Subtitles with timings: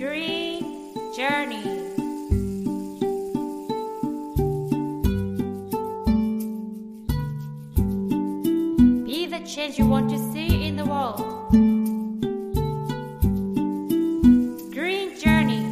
[0.00, 1.62] Green Journey
[9.04, 11.20] Be the change you want to see in the world
[14.72, 15.62] Green Journey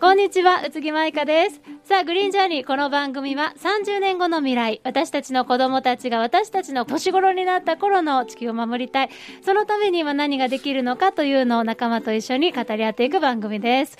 [0.00, 1.60] こんにちは、宇津木舞香です。
[1.89, 9.09] さあ、グリーンジャーニー、この番組は30年後の未来、私たちの子供たちが私たちの年頃になった頃の地球を守りたい。
[9.41, 13.97] そのためには何ができるのかというのを仲間と一緒に語り合っていく番組です。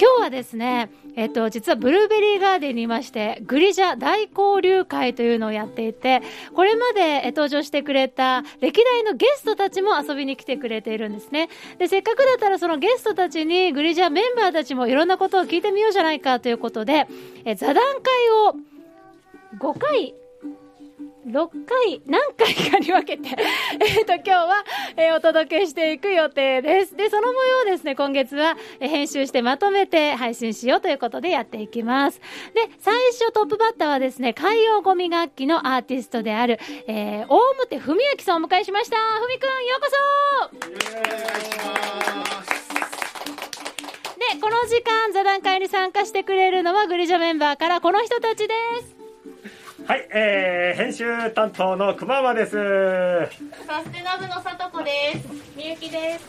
[0.00, 6.22] 今日はですね、えっと、実はブルーベリーガーデンにいまして、グリジャ大交流会というのをやっていて、
[6.54, 11.48] これまで登場してくれた歴代のゲストたちも遊びに来てくれているんですね。
[11.78, 17.06] で、せっかくだったらそのゲストたちにグリジャメンバーたちもいろんなことを聞いてみようじゃないかということで、
[17.44, 18.54] え座談会を
[19.58, 20.14] 5回、
[21.26, 23.28] 6回、何回かに分けて、
[23.80, 24.64] えっと、今日は、
[24.96, 26.96] えーお届けしていく予定です。
[26.96, 32.20] で、その模様をですね、今月は、えー編集してまとめて配信しようということでやっていきます。
[32.54, 38.96] で、最初トップバッターはですね、海洋ゴミ楽器のアーティストである、えー、大表文明さんをお迎えしました。
[38.96, 39.88] ふみくん、ようこ
[40.50, 40.72] そ
[44.18, 49.02] で、この時間、座談会に参加してくれるのは、グリジャメンバーからこの人たちです。
[49.86, 52.52] はい、えー、編集担当のくままです。
[53.66, 56.24] サステナブのさとこですみゆきです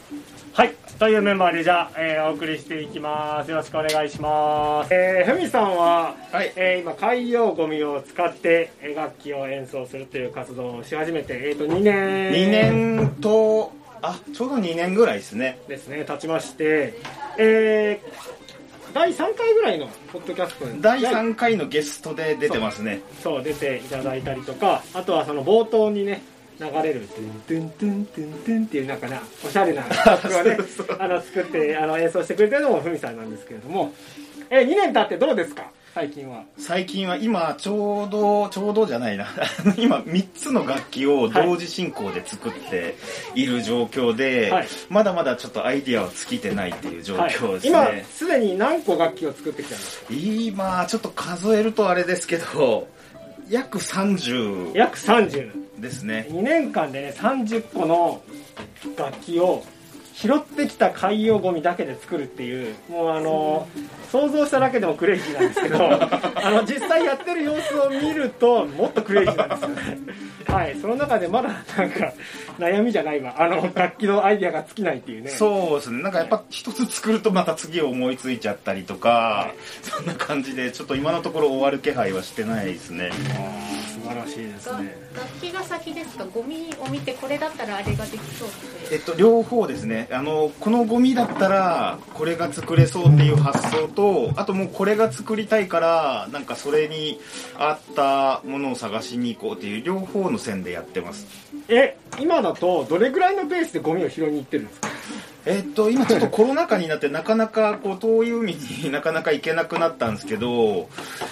[0.54, 3.52] はい、というメンバーでじゃあ、えーお送りしていきます。
[3.52, 4.94] よろしくお願いします。
[4.94, 12.32] えー、ふみさんは、はいえー今、海洋ゴミを使ってえー楽器を演奏するという活動をし始めて、えっ、と、2年。
[12.32, 13.72] 2年と
[14.06, 16.94] あちょうど2年ぐらいですねですね、経ちまして、
[17.38, 18.43] えー、
[18.94, 20.82] 第3回ぐらいのポッドキャストに。
[20.82, 23.02] 第3回のゲストで出てますね。
[23.22, 26.22] そう出ていただいたりとかあとはその冒頭にね
[26.60, 30.58] 流れる「トゥントゥントゥントゥントゥン」っていうなんかなおしゃれな曲をね
[31.00, 33.94] あの作ってあの演奏してくれてるのもふみさんなんですけれども。
[34.50, 35.64] え2年経ってどうですか？
[35.94, 36.44] 最近は。
[36.58, 39.28] 最近は今ちょうどちょうどじゃないな。
[39.78, 42.96] 今3つの楽器を同時進行で作って
[43.36, 44.68] いる状況で、はい。
[44.90, 52.88] まだまだちょっとアイディアは尽きてないっていう状はい況です今ね、すでに何個楽器を作ってきたんですか今ちょっと数えるとあれですけど
[53.48, 56.26] 約30約30ですね。
[56.32, 58.22] 2年間でね30個の
[58.98, 59.64] 楽器を
[60.14, 63.68] 拾ってきた海洋ゴミだけで作るっていうもうあの
[64.12, 69.98] 想像しただけでもクレイジーなんですけど あの実際やってる様子を見るともっとクレイジーなんですよね。
[70.46, 72.14] はいその中でまだなんか
[72.60, 73.42] 悩みじゃないわ。
[73.42, 75.32] あの楽器のアイディアが尽きないっていうね。
[75.32, 76.04] そうですね。
[76.04, 83.12] なんかやっぱ一つ作るとまた次を思いついちゃったりとか、そんな感じでちょっと今のところ終わる気配はしてないですね
[84.04, 84.98] 素晴らしいですがね。
[85.16, 86.26] 楽器が先ですか？
[86.26, 88.52] ゴミを見てこれだったらあれができそうっ
[88.90, 88.96] て。
[88.96, 90.10] えっと両方ですね。
[90.12, 97.20] あのこのゴミだったらこれが作れそうっていう発想とあともうこれが作りたいからなんかそれに
[97.58, 101.26] 合ったものを探しに行こうっていう両方の線でやってます。
[101.70, 104.90] え今だとどれぐらいのペースでゴミを拾いに行ってるんですか？
[105.46, 110.90] えっと今ちょっとコロナ禍になってなかなかこう遠い海になかなか行けなくなったんですけど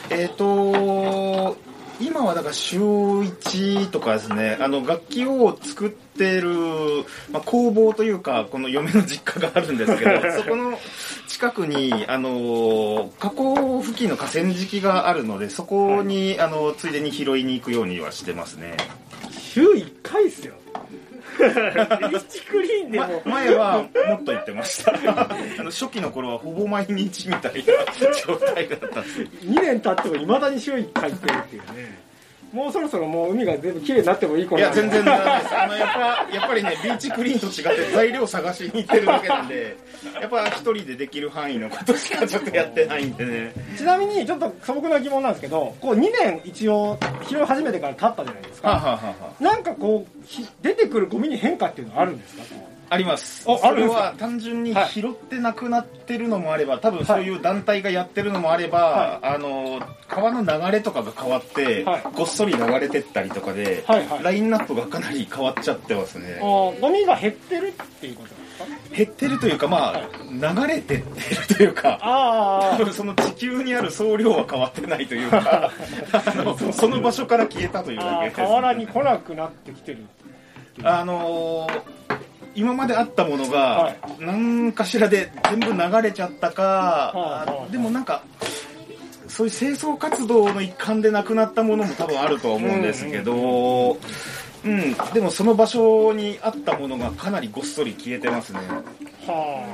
[0.09, 1.58] えっと
[2.02, 6.50] 今はだから週1とかですねあの楽器を作ってる、
[7.32, 10.80] まあ、工房というかこの嫁の実家があるんですけど そこの
[11.28, 18.78] 近くにあの河口付近の河川敷があるのでそこに、あのついでに拾いに行くようにはしてますね。
[19.32, 20.54] 週1回っすよ
[22.29, 24.91] チクリーンでまも、前はもっと言ってました。
[25.59, 32.11] あの初期の頃はほぼ毎日みたいな状態だったんです2年経ってもいまだに週1回行ってるっていうね
[32.54, 35.14] もうそろそろもう海が全部綺麗になってもいい頃いや全然です。
[35.14, 39.78] あのやっぱやっぱりねビーチクリーンと違って材料探しに行ってるだけなんで
[40.22, 43.54] やっぱ一人でできる範囲のことしかちょっとやってないんでね。
[43.78, 46.98] ちなみにちょっと素朴な疑問なんですけどこう2年一応
[47.28, 48.70] 拾い始めてから経ったじゃないですか。
[48.70, 49.44] はあはあはあはあ。
[49.44, 52.44] なんかこうひ出てくるゴミに変化っていうのはあるんですか？
[52.93, 53.46] あります。
[53.49, 54.90] あそれは単純にはい。
[54.90, 59.79] 拾ってなくなってるのもあれば多分そういう団体がやってるのもあれば、あの
[60.09, 62.03] 川の流れとかが変わって、はい。
[62.14, 64.23] ごっそり流れてったりとかで、はいはい。
[64.23, 66.38] ラインナップがかなり変わっちゃってますね。
[66.41, 68.96] ゴミが減ってるっていうことなんですか？
[68.97, 75.72] 減ってるというかまあ、流れてってるというかあ多分その地球にある総量は変わってないというか
[76.11, 78.35] あのその場所から消えたというあだけです。
[78.35, 80.05] 河原に来なくなってきてる
[80.84, 81.82] あのー
[82.56, 88.24] 今まであったものはが何かしらで全部流れちゃったか、でもなんか
[89.28, 93.98] そういう清掃活動の一環でなくなったものも多分あるとは思うんですけど、
[94.64, 94.94] うん。
[95.14, 98.59] でもその場所にあったものがかなりごっそり消えてますね。
[99.26, 99.68] はあ。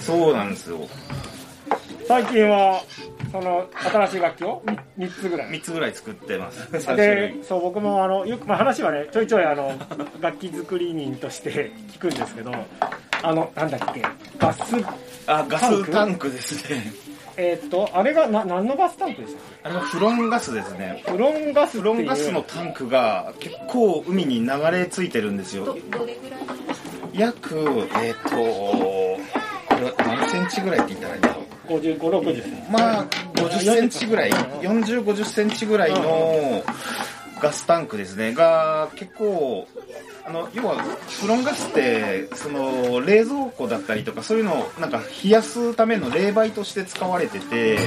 [0.00, 0.88] そうなんですよ
[2.12, 2.82] 最近は
[3.32, 4.62] その新しい楽器を
[4.98, 5.48] ？3つぐらい。
[5.48, 6.60] 3つぐらい作ってます。
[6.70, 7.42] 3 種で類。
[7.42, 9.72] そう僕もあのよく、まあ、話はねちょいちょいあの
[10.20, 12.52] 楽器作り人として聞くんですけど
[13.22, 14.02] あのなんだっけ？
[14.38, 14.76] ガス？
[15.26, 16.92] あガスタンクですね。
[17.38, 21.02] えーっとあれがな何のガスタンクでしたっあれはフロンガスですね。
[21.06, 25.64] けフロンガスフロンガスのタンクが結構海に流れ着いてるんですよ。
[25.64, 26.40] どどれぐらい
[27.14, 29.18] 約えっ、とこ
[29.80, 34.30] れは何センチぐらいって言ったらいいんだろう5560まあ50センチぐらい。
[34.30, 36.64] 40、50センチぐらいの
[37.40, 38.32] ガスタンクですね。
[38.32, 39.66] が結構
[40.24, 40.76] あの要は
[41.20, 47.78] フロンガスってその冷蔵庫だったりとかそういうのをなんか冷やすための冷媒として使われてて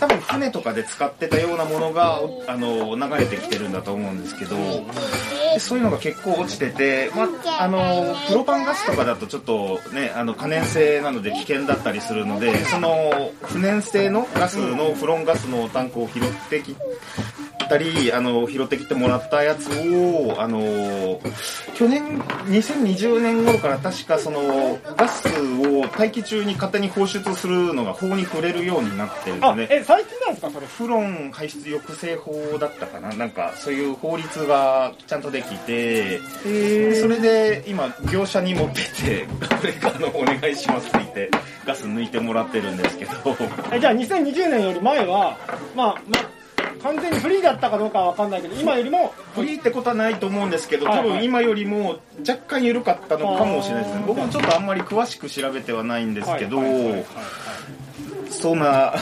[0.00, 4.56] 多分船とかで使ってたようなものがあの流れてきてるんだと思うんですけど
[5.58, 16.74] そういうのが結構落ちてて、まあ、あのプロパンガスとかだとちょっとねあの可燃性なので危険だったりするのでその不燃性のガスのフロンガスのタンクを拾ってき
[17.68, 21.20] たりあの拾ってきてもらったやつをあの
[21.84, 29.54] 去年2020年頃から確かそのガスを大気中に勝手に放出するのが法に触れるようになってるんで。
[29.54, 30.66] ねえ最近なんですかそれ？
[30.66, 33.12] フロン排出抑制法だったかな？
[33.12, 36.20] なんかそういう法律がちゃんとできて。
[36.42, 41.30] でそれで今業者に持ってってこれあのお願いしますって言って
[41.66, 43.12] ガス抜いてもらってるんですけど。
[43.72, 45.36] えじゃあ2020年より前は
[45.76, 46.34] まあまあ
[46.82, 51.08] 完全にフリーだったかどうかは分かんないけど今よりもフリーってことはないと思うんですけどはいはい。
[51.08, 54.04] 多分今よりも若干緩かったのかもしれないですね。
[54.06, 57.04] 僕もちょっとあんまり詳しく調べてはないんですけどはいはいはいはい
[58.40, 58.94] そんな。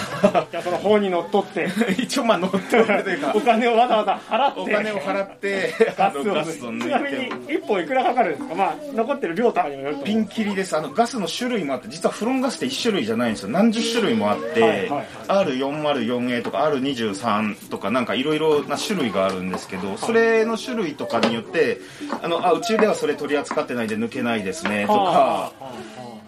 [0.51, 1.69] じゃあその法にのっとって。
[1.99, 3.33] 一応まあ乗ってるというか。
[3.35, 4.61] お金をわざわざ払って。
[4.61, 5.75] お金を払って。
[5.99, 8.55] あガスをのガスをちなみに1本いくらかかるんですか？
[8.55, 10.77] まあ残ってる量とかにもよるとピンキリです。
[10.77, 13.49] あのガスの種類もあって実はフロンガスって1種類じゃないんですよ。
[13.51, 15.07] 何十種類もあって、はいはいはい。
[15.29, 21.79] R404A とか R23 とかなんかいろいろな種類があるんですけどそれの種類とかによって
[22.23, 24.99] あのあうちではそれ取り扱ってないんで抜けないですねとか。
[24.99, 26.22] はあはあは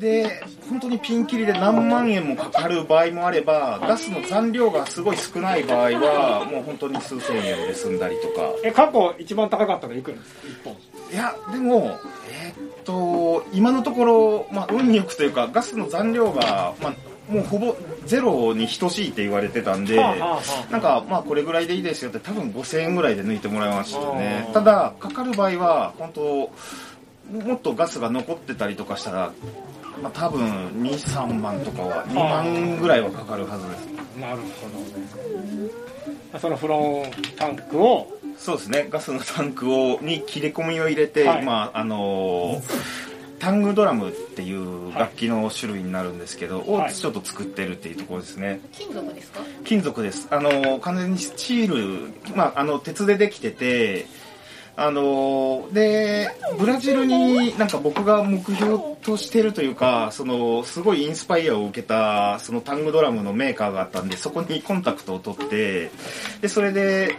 [0.00, 8.42] で本当にピンキリで何万円もかかる場合もあればガスの残量がすごい少ない場合はもう本当に数千円で済んだりとか。
[8.42, 10.76] あえ過去一番高かったのいくらですか？1本。
[11.12, 11.98] いやでも
[12.30, 16.94] えーっと今のところ、まあ、運よくというかガスの残量が、まあ、
[17.30, 17.76] もうほぼ
[18.06, 24.46] ゼロに等しいって言われてたんで、はあはあはあなんかまあこれぐらいでいいですよって多分5000円ぐらいで抜いてもらいましたね。
[24.48, 24.52] あー。
[24.54, 26.50] ただかかる場合は本当
[27.30, 29.32] もっとガスが残ってたりとかしたら、
[30.02, 30.46] まあ、多分
[30.82, 33.86] 23万とかは2万ぐらいはかかるはずです。
[34.20, 35.70] なるほどね。
[36.40, 38.06] そのフロンタンクを。
[38.38, 38.86] そうですね。
[38.88, 41.44] ガスのタンクをに切れ込みを入れて、はい。
[41.44, 43.10] まああのー
[43.40, 46.90] タングドラムっていう楽器の種類になるんですけど、はい。
[46.90, 48.60] をちょっと作ってるっていうところですね。
[48.72, 49.40] 金属ですか？
[49.64, 50.28] 金属です。
[50.30, 54.06] あのー完全にスチール、まあ、あの鉄でできてて
[54.82, 65.90] あのーでブラジルになんか僕が目標としてるというかそのすごいインスパイアを受けたそのタングドラムのメーカーがあったんでそこにコンタクトを取って
[66.40, 67.14] でそれで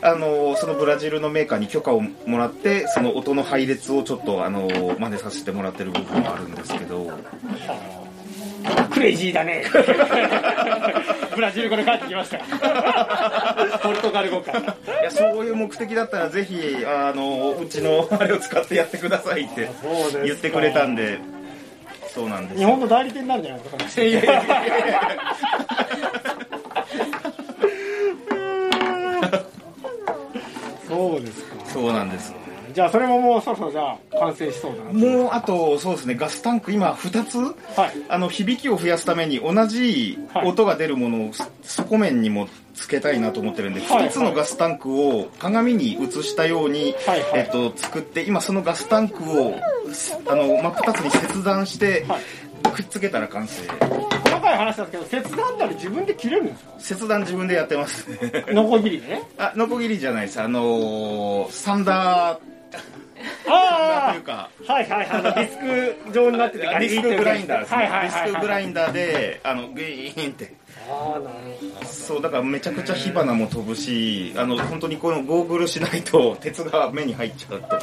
[0.00, 4.68] あのそのブラジルのメーカーに許可をもらってその音の配列をちょっとあの
[5.00, 7.10] 真似させてもらってる部分はあるんですけど。
[8.92, 9.64] クレイジーだね
[11.34, 12.38] ブラジルから帰ってきました。
[13.82, 14.52] ポルトガル語か。
[14.52, 19.70] らいやそういう目的だったらぜひあのうちのあれを使ってやってくださいって
[20.24, 21.18] 言ってくれたんで。
[22.14, 22.58] そうなんです。
[22.58, 25.00] 日本の代理店になるんじゃないですかいやいやいやいや
[30.86, 31.64] そうですか。
[31.66, 32.34] そうなんです
[32.72, 37.38] じゃあそれももうそろそろじゃあ完成しそうだなもうあとそうですねガスタンク今2つ
[37.78, 37.92] はい。
[38.08, 41.30] あの響きを増やすために同じ音が出るものを
[41.62, 44.06] 底面にもつけたいなと思ってるんで、はい。
[44.06, 47.20] 2つのガスタンクを鏡に映したように、はい。
[47.20, 47.40] はい。
[47.40, 49.54] えっと、作って今そのガスタンクを
[50.26, 52.22] あの真っ二つに切断してはい。
[52.72, 53.66] くっつけたら完成。
[54.24, 56.70] 細かい話なんですけど切断ったり自分で切れるんですか？
[56.78, 58.06] 切断自分でやってます。
[58.48, 59.22] ノコギリでね。
[59.36, 60.40] あノコギリじゃないです。
[60.40, 62.38] あのーサンダー
[63.48, 64.50] あというか。
[64.68, 68.24] あはいはいはいあのディスク状になっててガディスクグラインダーですね、はいはいはいはい。
[68.24, 70.54] ディスクグラインダーであのグイーンって。
[70.90, 71.34] ああなる
[71.80, 77.80] ほそうだからめちゃくちゃ火花も飛ぶしあの本当にこのゴーグルしないと鉄が目に入っちゃうとか。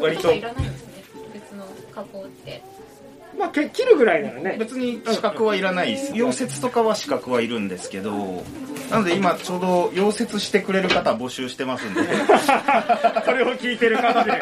[0.00, 0.32] 割と。
[0.32, 0.92] いらないんですね。
[1.34, 2.62] 別の加工って
[3.38, 4.56] まあけ切るぐらいならね。
[4.58, 6.12] 別に資格はいらないです。
[6.12, 8.42] 溶接とかは資格はいるんですけど
[8.90, 12.02] なので今ちょうど溶接してくれる方募集してますんで。
[13.24, 14.32] それを聞いてる方で。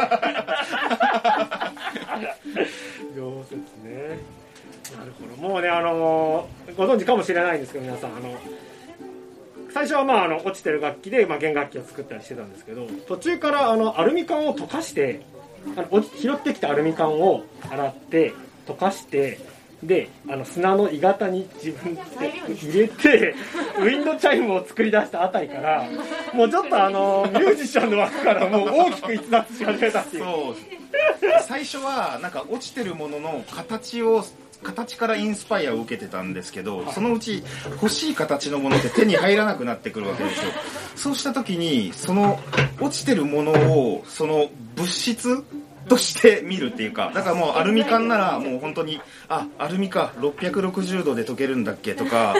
[3.14, 4.18] 溶接ね。
[4.98, 5.48] なるほど。
[5.48, 8.38] もうねあのーご存知かもしれないんですけど皆さんあの
[9.72, 15.22] 最初はまああの落ちてる楽器で、まあ、弦楽器を作ったりしてたんですけど途中からあのアルミ缶を溶かして
[15.76, 18.32] あの拾ってきたアルミ缶を洗って
[18.72, 19.38] 溶かして
[19.82, 22.02] であの砂の鋳型に自分で
[22.54, 23.34] 入れて
[23.80, 25.88] ウィンドチャイムを作り出したあたりから
[26.34, 30.24] もうちょっとあのミュージシャンの枠からもう大きく逸脱し始めたっていう。
[30.24, 30.80] そう。
[31.46, 34.24] 最初はなんか落ちてるものの形を
[34.62, 40.52] 形からインスパイアを受けてたんですけどそのうち欲しい形のものって手に入らなくなってくるわけですよ。
[40.96, 42.38] そうした時にその
[42.80, 45.42] 落ちてるものをその物質
[45.90, 51.94] として見るっていうか だからもうアルミ缶ならもう本当にあアルミか660度で溶けるんだっけ？
[51.94, 52.34] とか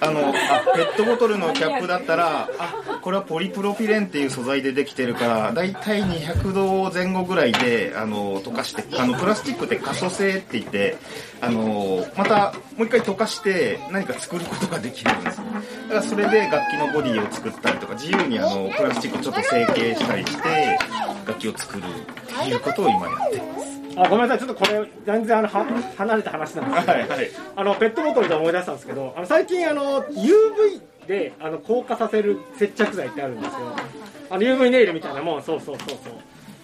[0.00, 0.32] あのあ
[0.74, 10.96] ペットボトルのキャップだったらあこれはポリプロピレンっていう素材でできてるからだいたい200度前後ぐらいであの溶かしてあのプラスチックって可塑性って言って
[11.40, 20.78] あのまたもう一回溶かして何か作ることができるんですだからそれで楽器のボディを作ったりとか自由にあのプラスチックちょっと成形したりして
[21.26, 23.78] 楽器を作るっていうことを今やってます。
[23.96, 24.38] あごめんなさい。
[24.38, 25.64] ちょっとこれ全然あのは
[25.96, 27.30] 離れた話なんですけど、はいはい。
[27.56, 33.58] あのペットボトルで思い出したんですけどあの最近あの UV であの硬化させる接着剤ってあるんですよ。
[34.30, 35.42] あの UV ネイルみたいなもん。
[35.42, 35.98] そうそうそうそう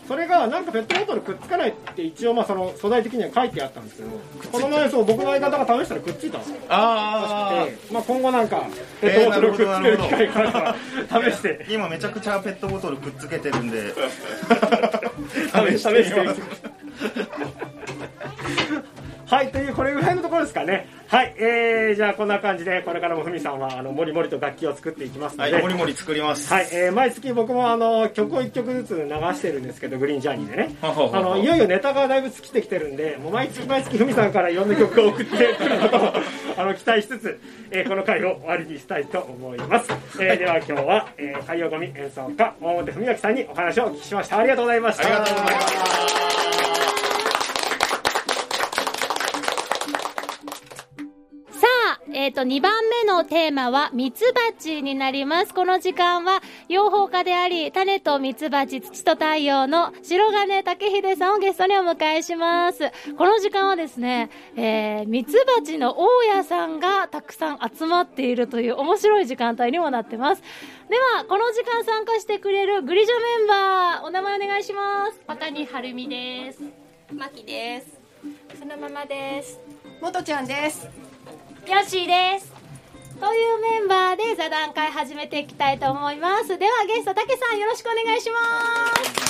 [0.07, 4.11] それがなんかペットボトルくっつかないって一応まあその素材的には書いてあったんですけど
[4.53, 8.67] この前そう僕の相方が試したらくっついたんですよあでまあ、今後なんか
[9.01, 11.67] ペットボトルをくっつける機会があれば試して。
[11.69, 13.95] 今めちゃくちゃペットボトルくっつけてるんで。
[13.95, 16.65] 試してみて
[19.27, 20.87] はいというこれぐらいのところですかね。
[21.09, 25.53] はいえー、じゃあこんな感じでこれからもふみさんはあのもりもりと楽器を作っていきますので。
[25.53, 26.53] はいもりもり作ります。
[26.53, 30.75] はい、えー毎月僕もあの曲を1曲ずつ流してるんですけどグリーンジャーニーでね。
[30.83, 36.13] あのいよいよネタがだいぶ尽きてきてるんでもう毎月毎月ふみさんからいろんな曲を送ってということを
[36.57, 37.41] あの期待しつつ、
[37.71, 39.89] えーこの回を終わりにしたいと思います、
[40.21, 44.39] えーでは今日は、えー海洋ゴミ演奏家大本文明さんにお話をお聞きしました。
[44.39, 45.07] ありがとうございました。
[45.07, 45.75] ありがとうございます。
[45.75, 46.54] さ
[52.13, 55.55] えっ、と、2番目のテーマは、ミツバチになります。
[55.55, 62.91] この時間は、養蜂家であり、種とミツバチ、土と太陽の白金武秀さんをゲストにお迎えします。
[63.17, 70.43] この時間はですね、えー、ミツバチの大家さんがたくさん集まっているという面白い時間帯にもなってます。
[70.91, 75.21] では、この時間参加してくれるグリジョメンバー、お名前お願いします。
[75.27, 76.61] 小谷晴美です
[77.15, 77.99] マキです。
[78.59, 79.61] そのままです
[80.01, 81.14] 元ちゃんです。
[81.67, 82.53] ヨッシーです
[83.19, 86.59] というメンバーで座談会始めていきたいと思います。
[86.59, 88.37] ではゲスト、たけさんよろしくお願いしま
[89.03, 89.25] す。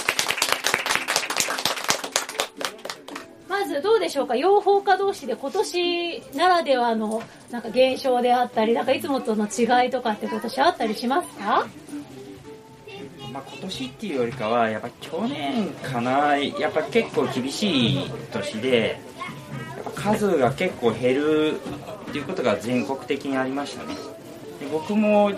[3.48, 7.22] まずどうでしょうか養蜂家同士で今年ならではの
[7.52, 11.66] なんか現象であったりなんかいつもとの違いとかって今年あったりしますか？
[13.32, 19.00] まあ、今年っていうよりかはやっぱ去年かなやっぱ結構厳しい年で
[19.94, 21.60] 数が結構減る
[22.10, 23.94] っていうことが全国的にありましたね。
[24.60, 25.32] で僕も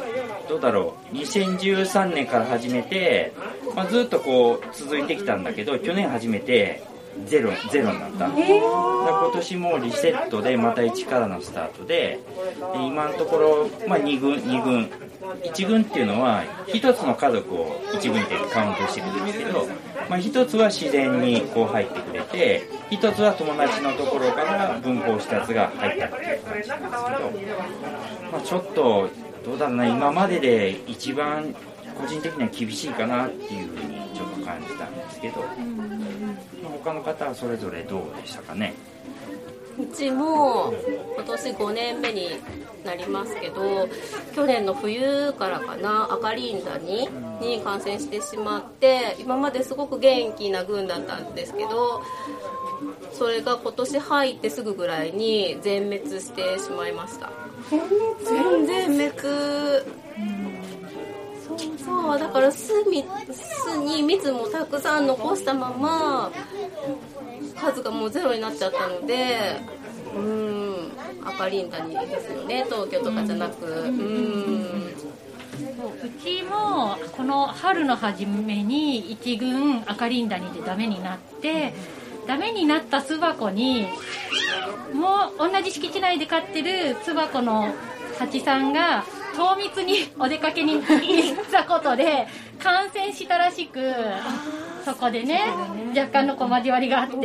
[0.48, 1.16] どうだろう。
[1.16, 3.32] 2013年から始めて、
[3.74, 6.82] まあ、ずっとこう続いてきたんだけど去年初めて
[7.24, 8.40] ゼロゼロになった、だから
[9.24, 12.20] 今年もリセットでまた1からのスタートでで
[12.86, 14.90] 今のところ、まあ、2軍2軍。
[15.42, 19.66] 1軍っていうのは1つの家族を1軍ってカウントしてるんですけど、
[20.08, 29.08] まあ、1つは自然にこう入ってくれて1つは友達のところから分校したやつが入ったっていう感じなんですけど、まあ、ちょっと
[29.44, 31.54] どうだろうな今までで一番
[32.00, 38.74] 個人的には厳しいかなっていうふうにちょっと感じたんですけど、まあ他の方はそれぞれどうでしたかね？
[39.78, 40.72] うちも
[41.16, 42.30] 今年5年目に
[42.82, 43.86] なりますけど、
[44.34, 47.06] 去年の冬からかな、赤リンダニ
[47.42, 52.02] に感染してしまって、今まですごく元気な軍だったんですけど、
[53.12, 57.30] それが今年入ってすぐぐらいに全滅してしまいました。
[58.24, 59.12] 全然滅。
[61.46, 62.72] そうそうだから巣巣
[63.78, 66.32] に蜜もたくさん残したまま
[67.56, 69.60] 数がもうゼロになっちゃったので
[70.14, 73.66] うーん赤リンダニですよね東京とかじゃなく。
[73.66, 75.06] うーん。
[75.56, 81.72] うちもこの春の初めに一軍赤リンダニでダメになって
[82.26, 83.88] ダメになった巣箱に
[84.92, 87.72] もう同じ敷地内で飼ってる巣箱の
[88.18, 89.04] 蜂さんが
[89.36, 90.84] 糖密にお出かけに行っ
[91.50, 92.26] たことで
[92.58, 93.80] 感染したらしく
[94.84, 95.40] そこでね
[95.94, 97.16] 若干のこう交わりがあって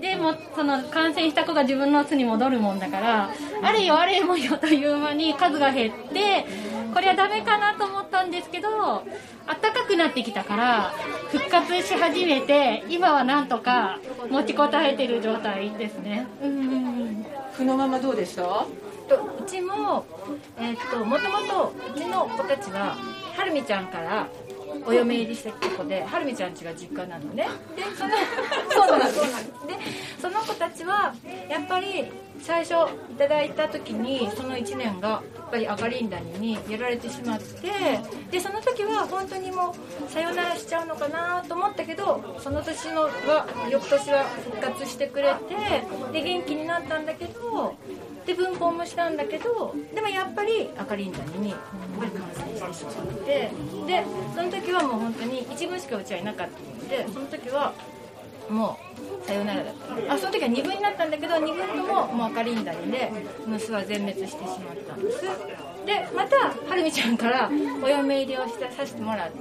[0.00, 3.30] でもその感染した子が自分の巣に戻るもんだから
[3.62, 6.44] あれよあれもよという間に数が減って
[6.92, 8.68] これはダメかなと思ったんですけど
[9.46, 10.92] 暖かくなってきたから
[11.30, 13.98] 復活し始めて今はなんとか
[14.30, 16.26] 持ちこたえてる状態ですね。
[16.42, 18.66] うんふのままどうでした？
[19.08, 20.04] とうちも、
[20.58, 22.96] えーっともともとうちの子たちは
[23.36, 24.28] はるみちゃんから
[24.86, 27.48] お嫁入りしてきた子ではるみちゃん家が実家なのね。
[27.74, 28.14] でその
[28.70, 29.20] そうなんです
[29.66, 29.74] で
[30.20, 31.14] その子たちは
[31.48, 32.04] やっぱり
[32.40, 32.72] 最初
[33.10, 37.70] いただいた時にその1年がやっぱりアガリンダニにやられてしまって
[38.30, 39.74] でその時は本当にも
[40.06, 47.74] うさよならしちゃうのかなと思ったけどその年のは翌年は復活してくれてで元気になったんだけど
[48.26, 51.58] で文法もしたんだけどでもやっぱり赤リンダニにやっ
[51.98, 53.50] ぱり感染してしまって
[53.86, 54.04] で
[54.34, 57.72] その時はもう本当に1軍しかうちはいなかったのでその時は
[58.50, 58.78] も
[59.24, 60.14] うさよならだった。
[60.14, 63.10] あその時は2軍になったんだけど2軍とももう赤リンダニで
[63.42, 65.24] その巣は全滅してしまったんです。
[65.86, 66.36] でまた
[66.68, 67.50] はるみちゃんから
[67.82, 69.38] お嫁入りをしてさせてもらって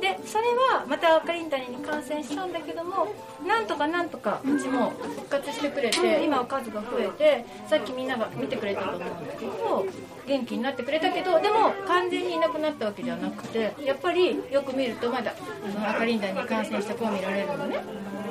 [0.00, 3.08] でそれはまたアカリンダニに感染したんだけども
[3.46, 9.86] なんとかなんとかうちも復活してくれて今は数が増えてさっきみんなが見てくれたと思うんだけど
[10.26, 15.32] 元気になってくれたけどでも完全にいなくなったわけじゃなくてやっぱりよく見るとまだ
[15.72, 17.80] そのアカリンダニに感染した子が見られるのね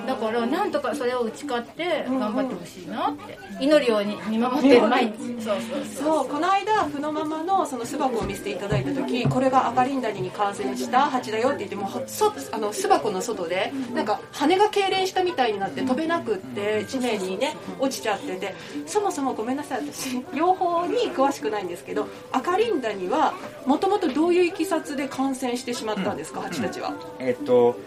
[0.08, 3.38] だからなんとかそれを打ち勝って頑張ってほしいなって。
[3.60, 5.44] 祈るように見守ってる毎日。
[5.44, 6.28] そうそうそう。
[6.28, 18.56] この間ふのままのその巣箱を見せていただいた時これがアカリンダニに感染した蜂だよって言ってもうそあの巣箱の外でなんか羽が痙攣したみたいになって飛べなくって地面にね落ちちゃってて
[18.88, 23.34] そもそもごめんなさい私養蜂に詳しくないんですけどアカリンダニは
[23.66, 26.94] もともとどういういきさつで感染してしまったんですか、蜂たちは？
[27.20, 27.78] えっと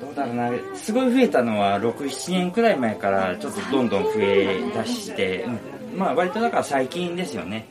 [0.00, 0.50] どうだろうな。
[0.74, 5.58] すごい増えたのは67年くらい前からちょっとどんどん増え出して、うん
[5.96, 7.66] まあ割とだから最近ですよね。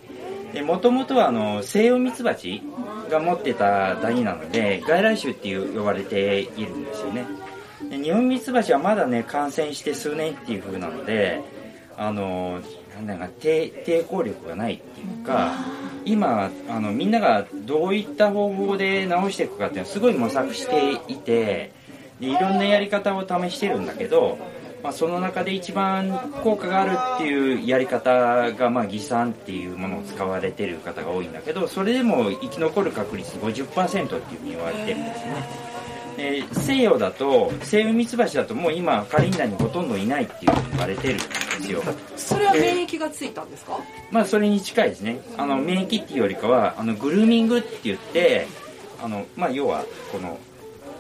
[0.52, 2.64] でもともとはあの西洋ミツバチ
[3.10, 7.26] が持ってたダニなので外来種っていう呼ばれているんですよね。
[7.90, 11.42] で日本ミツバチはまだね感染して数年っていう風なので
[11.98, 12.62] あの
[12.96, 15.54] なんだか抵抵抗力がないっていうか
[16.06, 21.72] 今あのみんながどういった方法で治していくかっていうのはすごい模索していて
[22.20, 24.38] でいろんなやり方を試してるんだけど、
[24.84, 26.12] まあ、その中で一番
[26.44, 35.76] 効果があるっていうやり方が、まあ、偽酸っていうものを使われてる方が多いんだけどそれでも生き残る確率50%っていうふうに言われてるんですね。
[36.16, 41.24] で西洋だと西洋ミツバチだともう今カリンダにほとんどいないっていう言われてるんで
[41.66, 41.84] すよ。
[42.16, 43.78] それは免疫がついたんですか？
[44.12, 45.20] まあそれに近いですね。
[45.36, 48.48] あの免疫っていうよりかはあのグルーミングって言って
[49.04, 50.38] あの、まあ、要はこの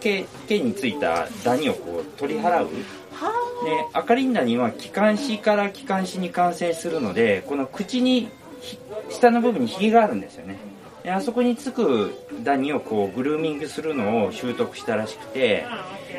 [0.05, 2.69] 毛毛についたダニをこう取り払う。
[2.69, 8.77] でアカリンダニは気管支から気管支に感染するのでこの口にひ
[9.09, 10.57] 下の部分にひげがあるんですよね。
[11.03, 12.13] であそこにつく
[12.43, 15.65] ダニをこうグルーミングするのを習得したらしくて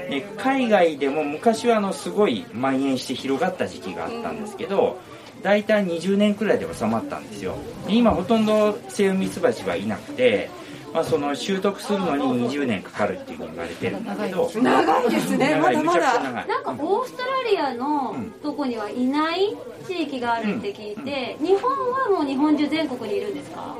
[0.09, 4.99] で海外でも昔はあのすごい蔓延して広がった時期があったんですけど
[5.43, 7.57] 大体20年くらいで収まったんですよ。
[7.87, 10.51] で今ほとんどセイウミツバチはいなくて、
[10.97, 14.51] まあ、その習得するのに20年かかるっていうふうに言われてるんだけど。
[14.55, 15.61] 長いですね。
[15.61, 16.23] まだまだ。
[16.47, 19.55] なんかオーストラリアのうんとこにはいない
[19.87, 23.77] 地域があるって聞いて、日本はもう日本中全国にいるんですか？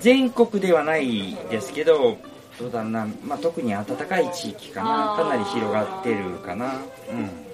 [0.00, 2.16] 全国ではないですけど
[2.58, 5.14] どうだろうな、まあ、特に暖かい地域かな。
[5.16, 6.72] かなり広がってるかな。
[7.10, 7.49] うん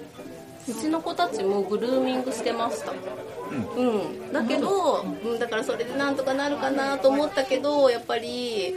[0.69, 2.91] うちの子たちもグルーミングしてました。
[2.91, 8.75] うん、だけど、うん、だからそれでなんとかなるかなと思ったけどやっぱり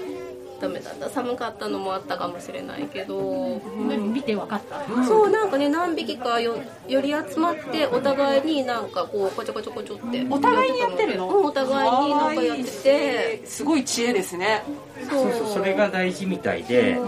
[0.60, 1.08] ダメだった。
[1.08, 4.12] 寒かったのもあったかもしれないけど、うん。
[4.12, 5.04] 見て分かった。
[5.04, 6.56] そうなんかね何匹かよ
[6.88, 10.26] より集まってお互いになんかこうこちょこちょこちょって。
[10.30, 11.28] お互いにやってるの？
[11.28, 13.42] うんお互いになんかやってて。
[13.46, 14.62] すごい知恵ですね。
[15.08, 15.32] そう。
[15.32, 16.98] そうそれが大事みたいで。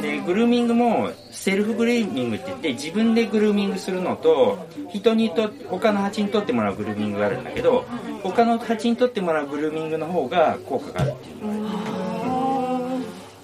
[0.00, 7.84] でグルーミングもセルフグルーミングって言って自分でグルーミングするのと人にと他の蜂にとってもらうグルーミングがあるんだけど
[8.22, 11.36] 他の蜂にとってもらうグルーミングの方が効果があるっていう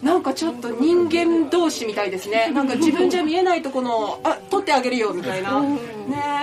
[0.07, 2.51] なんかちょっと人間同士みたいですね。
[2.55, 5.61] なんか自分じゃ見えないとこのあ取ってあげるよみたいな。
[5.61, 5.79] ね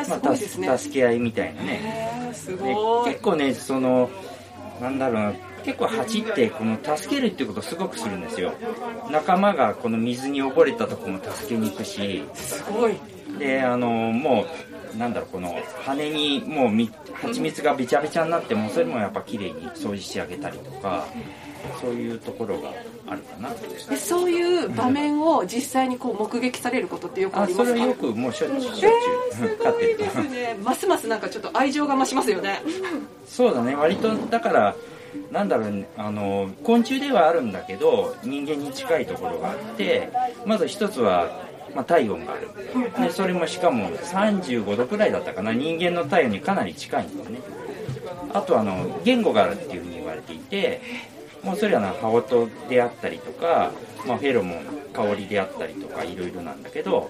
[0.01, 2.31] えすまあ、ごいですね、助助け合いみたいなね。
[2.33, 3.11] すでごい。
[3.11, 4.09] 結構ねその
[4.81, 8.51] なんだろうな結構蜂ってこの助けるっていうことをすごくするんですよ。
[9.09, 12.21] 仲間がこの水に溺れたとこも助けに行くし。
[12.33, 12.95] すごい。
[13.39, 14.45] であのも
[14.93, 21.07] うなんだろうこの羽にもうみ蜂蜜がべちゃべちゃになってもそれもやっぱ綺麗に掃除してあげたりとか
[21.81, 22.71] そういうところが
[23.07, 23.49] あるかな。
[23.89, 27.71] でそういう場面を実際にこう目撃されることってよくあありますか？
[27.71, 28.61] それはよくもうしょっちゅう。
[28.61, 32.61] しょっちゅう飼ってるとですねますますなんかちょっと愛情が増しますよね。
[33.27, 33.75] そうだね。
[33.75, 34.75] 割とだから
[35.31, 35.87] なんだろうね。
[35.97, 40.09] あの昆虫ではあるんだけど人間に近いところがあって
[40.45, 41.45] まず一つは、
[41.75, 42.49] まあ、体温がある。
[43.03, 45.53] でそれもしかも35度くらいだったかな。
[45.53, 47.39] 人間の体温にかなり近いんだよね。
[48.33, 50.81] あとあの言語があるっていうふうに言われていて
[51.43, 53.71] もうそれはな羽音であったりとか、
[54.07, 57.09] まあ、フェロモン香りであったりとかいろいろなんだけど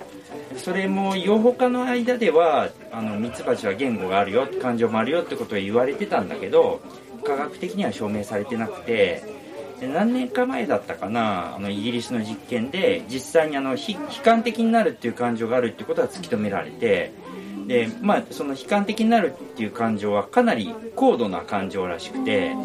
[0.57, 6.81] それも養蜂家の間ではあのミツバチは言語があるよ感情もあるよってことを言われてたんだけど
[7.23, 9.23] 科学的には証明されてなくて
[9.81, 17.11] 何年か前だったかなあのイギリスの実験で実際にあの悲悲観的になるっていう感情があるってことは突き止められて
[17.67, 22.55] でまあその悲観的になるっていう感情はかなり高度な感情らしくて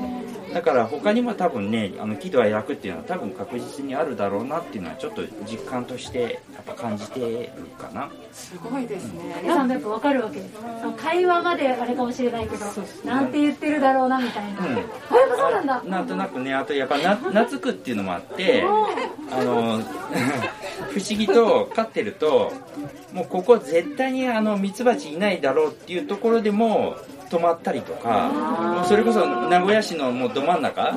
[0.58, 8.10] だから他にも多分ねあの喜怒哀楽っていうのは多分確実にあるだろうなっていうのはちょっと実感としてやっぱ感じてるかな。
[8.32, 9.36] すごいですね。
[9.40, 10.42] 皆さんもやっぱ分かるわけ
[11.00, 12.66] 会話まであれかもしれないけど
[13.04, 14.66] なんて言ってるだろうなみたいな、うん。
[14.66, 14.84] あやっ
[15.28, 15.82] ぱそうなんだ。
[15.84, 18.64] なんとなくねあとやっぱな懐くっていうのもあって
[19.30, 19.78] あの
[20.90, 22.52] 不思議と飼ってると
[23.12, 26.96] もうここ絶対にあのミツバチいないだろうっていうところでも
[27.28, 30.94] 止まったりとかもうそれこそ名古屋市のもうど真ん中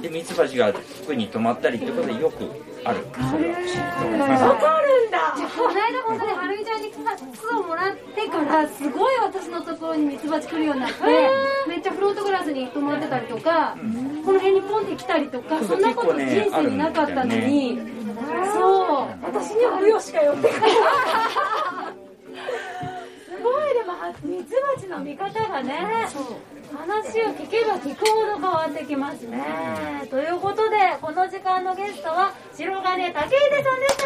[0.00, 2.44] でミツバチが服に止まったりってことでよく
[2.84, 2.98] ある。
[3.30, 5.34] それはわかるんだ。
[5.36, 6.92] じゃあこの間本当にはるみちゃんに
[7.36, 10.94] 巣をもらってからすごい私のところにミツバチ来るようになって
[11.68, 13.76] めっちゃフロートグラスに止まってたりとか
[14.24, 17.78] この辺にポンって来たりとかそうそんなこと人生になかったのに。
[18.52, 19.08] そそう。
[19.22, 20.70] 私には有吉しか寄ってこない。
[20.70, 20.76] す
[23.42, 23.74] ごい。
[23.74, 26.08] でもはミツバチの見方がね
[26.72, 34.02] 話を聞けば聞くほど変わってきますね、ということでこの時間のゲストは白金武秀さんでした。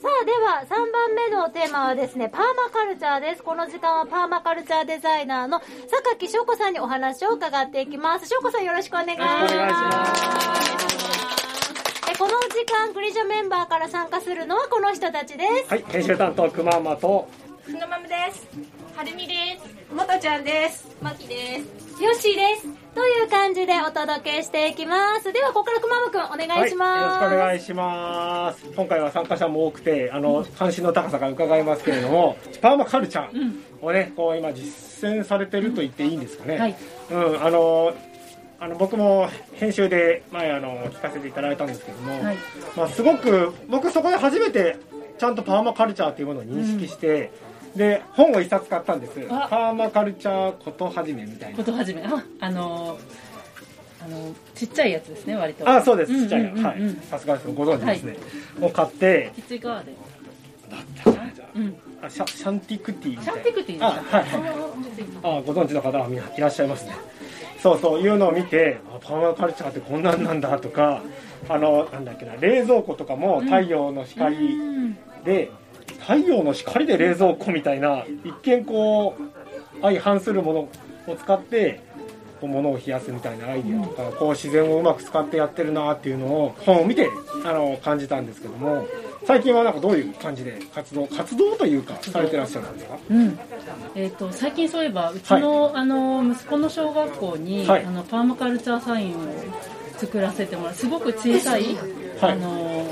[0.00, 3.42] さあでは3番目のテーマはですねパーマカルチャーです。
[3.42, 8.26] この時間はパーマカルチャーデザイナーの榊翔子さんにお話を伺っていきます。
[8.26, 9.48] 翔子さんよろしくお願いしま
[10.86, 10.95] す
[12.18, 15.68] この時間クリジャメンバーから参加するのはこの人たちです。
[15.68, 17.28] はい編集担当くままと
[17.60, 18.48] ふのまむです。
[18.96, 19.34] はるみで
[19.90, 19.94] す。
[19.94, 20.86] もとちゃんです。
[21.02, 22.02] まきです。
[22.02, 22.68] よっしーです。
[22.94, 25.30] という感じでお届けしていきます。
[25.30, 28.64] ではここからくまむくんお願いします、はい、よろしくお願いします。
[28.74, 36.76] 今回は参加者も多くてあの関心の高さが伺えますけれどもパーマカルチャーをねこう今実践されてると言っていいんですかね、はい。
[37.10, 37.92] うんあの
[38.58, 42.36] あの僕も編集で前あの聞かせていただいたんですけども、はい。
[42.76, 44.76] まあ、すごく僕そこで初めて
[45.18, 47.30] ちゃんとパーマカルチャーというものを認識して、
[47.74, 49.26] で本を一冊買ったんです。
[49.30, 49.46] あ。
[49.50, 51.56] パーマカルチャーことはじめみたいな。
[51.56, 52.02] ことはじめ。
[52.02, 52.98] ああの
[54.02, 55.68] あのちっちゃいやつですね割と。
[55.68, 56.18] あそうです。
[56.18, 56.52] ちっちゃいうんうん。
[56.52, 56.96] うんうんはい。
[57.10, 57.48] さすがです。
[57.48, 58.16] ご存知ですね、
[58.60, 59.32] を買って。
[59.36, 59.94] きつい川で。
[61.54, 61.76] うん。
[62.02, 64.24] あシャシャンティクティシャンティクティあはい。
[65.22, 65.72] あご存知。
[65.74, 66.94] の方はみんないらっしゃいますね
[67.66, 71.02] そうそういうのを見てあパーマカルチャーってこんなんなんだとか
[71.48, 74.36] あのなんだっけな冷蔵庫とかも太陽の光
[75.24, 75.50] で、
[75.98, 80.60] 太陽の光で冷蔵庫みたいな一見こう相反するもの
[81.12, 81.80] を使って
[82.40, 87.08] 物を冷やすみたいなアイディアとか、こう自然をうまく使ってやってるなっていうのを本を見て
[87.44, 88.86] あの感じたんですけども
[89.26, 92.98] 最近はなんかどういう感じで活動活動というかされてらっしゃるんですか？
[93.10, 93.38] うん。
[93.96, 97.84] えー、と最近そういえばうちの,、あの息子の小学校に、はい。
[97.84, 99.16] あのパーマカルチャーサインを
[99.98, 101.64] 作らせてもらうすごく小さい、
[102.20, 102.32] はい。
[102.32, 102.86] あの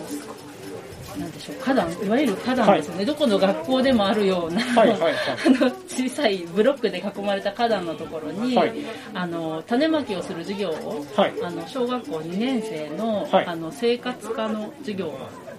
[1.18, 5.14] なんでしょう花壇いわゆる花壇ですよね、どこの学校でもあるような、はいはいはい。
[5.46, 8.72] あの小さいブロックで囲まれた花壇のところに、はい。
[9.14, 11.32] あの種まきをする授業を、はい。
[11.44, 13.46] あの小学校2年生の,、はい。
[13.46, 15.12] あの生活科の授業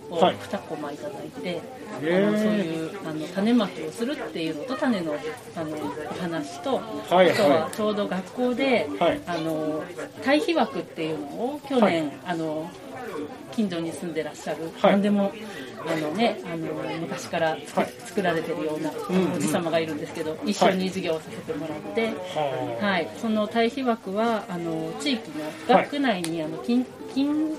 [0.10, 0.36] をはい。
[0.36, 2.28] 2コマいただいて、へー。
[2.28, 5.16] あのそういうあの種まきをするっていうのと種の
[5.56, 9.22] あのお話と、はいあとはちょうど学校で、はい。
[9.26, 9.84] あの
[10.24, 12.18] 堆肥枠っていうのを去年、はい。
[12.26, 12.70] あの
[13.52, 14.92] 近所に住んでらっしゃる、はい。
[14.92, 15.32] 何でも
[15.88, 16.68] あの、ね、あの
[17.00, 17.58] 昔から
[18.06, 22.14] 作,、られてるようなうんおじ様がいるんですけど、一緒に授業をさせてもらって、
[22.82, 27.54] はい、その堆肥枠はあの地域の学区内にあの金金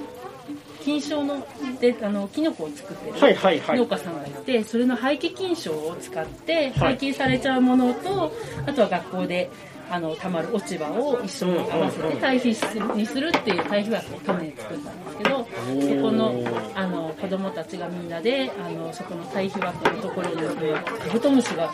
[0.87, 1.45] 金賞の
[1.81, 3.79] であのキノコを作ってるはいはいはい。
[3.79, 6.73] 農家さんがいてそれの廃棄菌床を使ってはい。
[6.73, 8.33] 廃棄されちゃうものと
[8.65, 9.51] あとは学校で
[9.91, 16.35] あのたまる落ち葉を一緒に合わせて堆肥にするっていう堆肥枠を去年作ったんですけどそこの
[16.75, 21.71] あの子供たちがみんなであのそこの堆肥枠のところに今カブトムシが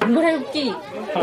[0.00, 0.70] このぐらい大きいに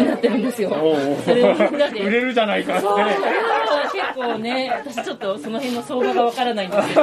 [0.06, 0.69] なってるんですよ。
[1.24, 2.02] それをみんなで。
[2.02, 2.82] 売れるじゃないかって。
[2.82, 7.02] そう、結構ね、私ちょっとその辺の相場がわからないんですけど、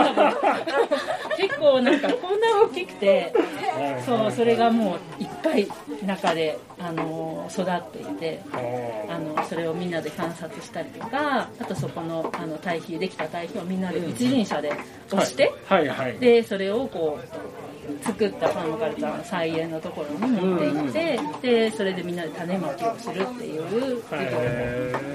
[1.36, 3.32] 結構なんかこんな大きくて、
[4.04, 5.66] そう、それがもういっぱい
[6.04, 8.42] 中で、あの育っていて、
[9.08, 14.72] あのそれをみんなで観察したりとか、あとそこのあの堆肥、できた堆肥をみんなで一輪車で
[15.10, 15.88] 押して、はい。
[15.88, 24.20] はいで、それをこう、作ったパーマカルチャーの菜園のところに持って行って、で、それでみんなで種まきをするっていうことを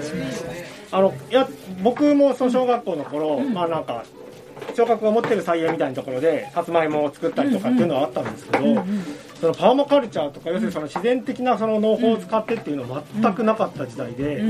[0.02, 0.44] しまし
[0.90, 0.96] た。
[0.98, 1.48] あのいや
[1.82, 4.04] 僕もその小学校の頃、まあなんか
[4.76, 8.84] 小学校が持ってる菜園みたいなところでさつまいもを作ったりとかっていうのはあったんですけど、
[9.40, 14.42] そのパーマカルチャーとか要するにその自然的なその農法を使ってっていうのは全くなかった時代で、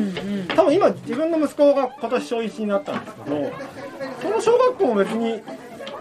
[0.48, 3.52] 多分今自分の息子が今年小1になったんですけど
[4.20, 5.42] その小学校も別に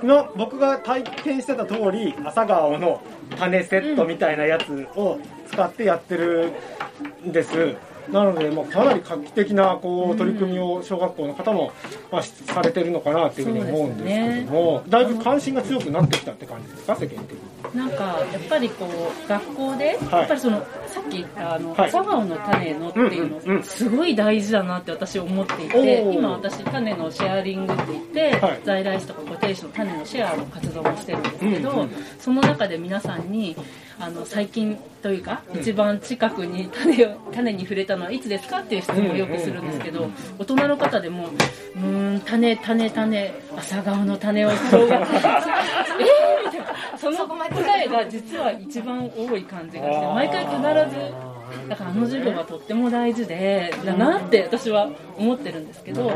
[0.03, 3.01] の僕が体験してた通り朝顔の
[3.37, 6.51] 種セットみたいなやつを使ってやってる
[7.25, 7.75] んです。
[8.11, 11.71] なので、まあ、かなり画期的なこう取り組みを小学校の方も、
[12.11, 17.77] まあ、しされてるのかなっていうふうに思うんですけども、だいぶ関心が強くなってきたって感じですか世間的に。
[17.77, 20.19] なんかやっぱりこう学校で、はい。
[20.19, 26.11] やっぱりそのさっき言ったあの、の種のっていうの、うんうんうんすごい大事だなって私思っていおてー。
[26.11, 28.61] 今私種のシェアリングって言って、はい。
[28.63, 31.89] 在来種とか固定種の種のシェアの活動もしてるんですけど、うんうん。
[32.19, 33.55] その中で皆さんに
[33.99, 45.09] あの最近というか、一番近くに種を種に触れたのはいつですかっていう質問をよくするんですけど、大人の方でもうーん種種種朝顔の種を小学 えー
[46.45, 46.65] みたいな。
[46.97, 56.09] その答えが実は一番多い感じがして毎回必ずだからあの授業はとっても大事でだなって私は思ってるんですけど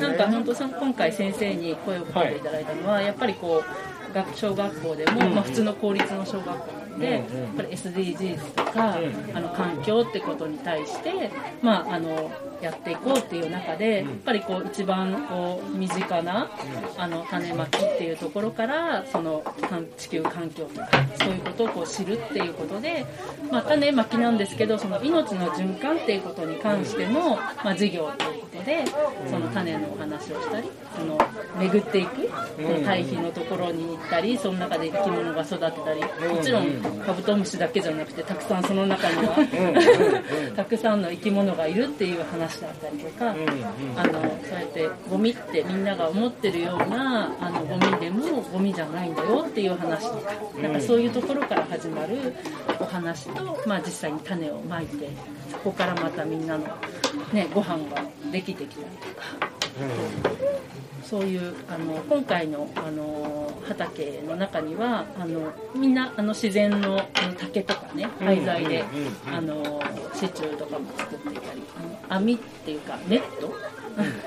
[0.00, 7.24] なんか本当今回先生に声をかけていただいたのは、やっぱりこう学小学校でも、まあ、普通の公立の小学校で、やっ
[7.56, 8.98] ぱり SDGs とか、
[9.34, 11.30] あの環境ってことに対して、
[11.62, 12.30] まあ、あの
[12.60, 16.50] やっていこうっていう中で、やっぱりこう一番こう身近な、
[16.96, 23.06] あの種まきっていうところからその環地球環境とかそういうことをこう知るっていうことで、
[23.50, 28.84] まあ、種まきなんですけどその命の循環っていうことに関しての、まあ、授業というで
[29.30, 31.16] その種のお話をしたりその
[31.56, 52.34] 巡っていくその堆肥のところに行ったりその中で生き物が育てたりもちろんカブトムシだけじゃなくてたくさんその中にはたくさんの生き物がいるっていう話だったりとかあのそうやってゴミってみんなが思ってるようなあのゴミでもゴミじゃないんだよっていう話とかなんかそういうところから始まる
[52.80, 55.08] お話と、まあ、実際に種をまいて
[55.52, 56.64] そこからまたみんなの、
[57.32, 58.02] ね、ご飯が
[58.36, 59.26] できてきたりとか。
[61.02, 67.00] そういうあの今回のあの畑の中にはあのみんなあの自然の
[67.38, 68.84] 竹とかね廃材で
[69.32, 69.80] あの
[70.14, 71.62] シチューとかも作っていたり
[72.08, 73.54] あの網っていうかネット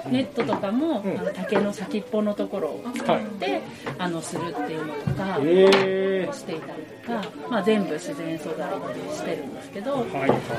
[0.10, 3.62] ネットとかも、あの竹の先っぽのところを使って、
[3.98, 6.30] あのするっていうのとか、へー。
[6.30, 10.06] をしていたりとか、まあ、全部自然素材でしてるんですけど、はい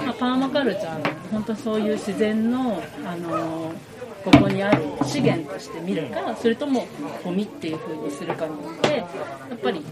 [0.05, 3.73] まあ、パーマカルチャーの本当そういう自然の、あの
[4.25, 6.87] ここにある資源として見るかそれとも
[7.25, 9.07] ゴミっていう風にするかによってや
[9.55, 9.83] っぱり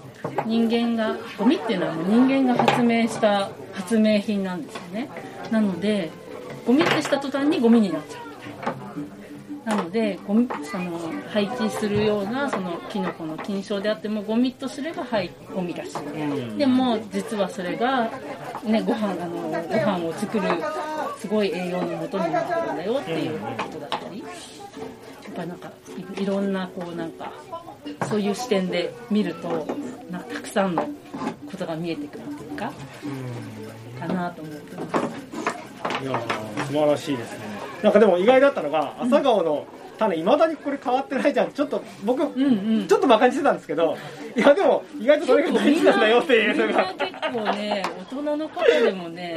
[0.44, 5.08] 人間がゴミっていうのはもう人間が発明した発明品なんですよね。
[5.50, 6.10] なので
[6.66, 8.27] ゴミってした途端にゴミになっちゃう
[9.64, 10.98] なのでゴミその
[11.30, 15.92] 廃棄するようなそのキノコの菌床であってもゴミとすれば廃ゴミだし、
[16.56, 18.10] でも実はそれが、
[18.64, 20.48] ね、ご飯あのご飯を作る
[21.18, 24.20] すごい栄養の元になってるんだよっていうことだったり。
[24.20, 24.24] や
[25.30, 25.70] っぱなんか
[26.18, 27.30] いいろんなこうなんか
[28.08, 29.66] そういう視点で見ると
[30.10, 30.88] なんかたくさんの
[31.50, 32.72] ことが見えてくるっていうか
[34.00, 36.02] かなと思ってます。
[36.02, 37.47] いやー素晴らしいですね
[37.82, 39.66] なんかでも意外だったのが朝顔の
[39.98, 41.52] 種いまだにこれ変わってないじゃん。
[41.52, 43.96] ちょっと僕、ちょっと馬鹿にしてたんですけど
[44.36, 46.94] いやでも意外とそれが大事なんだよっていうのが。
[46.94, 49.36] 結構ね大人の方でもね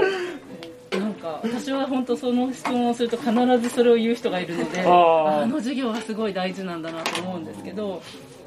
[0.91, 8.01] なんか私は本当その質問をすると必ずそれを言う人がいるのであの授業はすごい大事なんだなと思うんですけど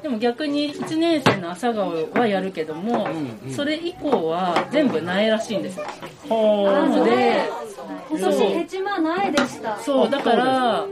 [0.05, 3.07] でも逆に1年生の朝顔はやるけども、
[3.55, 5.85] それ以降は全部苗らしいんですよ。
[6.71, 7.41] なので
[8.11, 9.79] 今年ヘチマ苗でした。
[9.79, 10.85] そうだから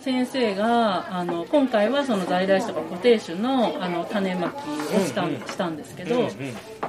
[0.00, 4.54] 先生があの今回はその在来種とか固定種のあの種まき
[4.96, 6.28] をした,、ん、したんですけど、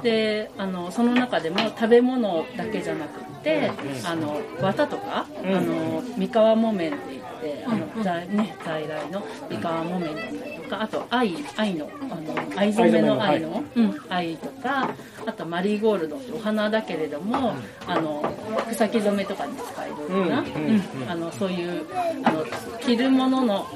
[0.04, 3.72] であのその中でも食べ物だけじゃなくって、
[4.04, 14.90] あの綿とか、あの三河木綿って言ってあの、在ね、在来の三河木綿だったりとかあと藍藍のあの藍染めの藍の、うん、藍とか
[15.26, 17.54] あとマリーゴールドってお花だけれども、
[17.86, 18.22] あの
[18.70, 21.86] 草木染めとかに使えるような、うんうんあのそういう
[22.24, 22.44] あの
[22.80, 23.66] 着るものの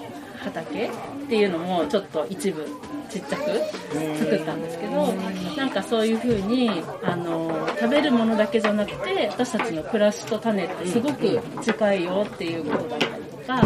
[0.40, 0.90] 畑っ
[1.28, 2.66] ていうのもちょっと一部
[3.08, 3.44] ちっちゃく
[4.18, 5.12] 作ったんですけど
[5.56, 6.70] なんかそういう風に
[7.02, 13.62] あの食べるものだけじゃなくて私たちの暮らしと種ってすごく近いよっていうことだったりとか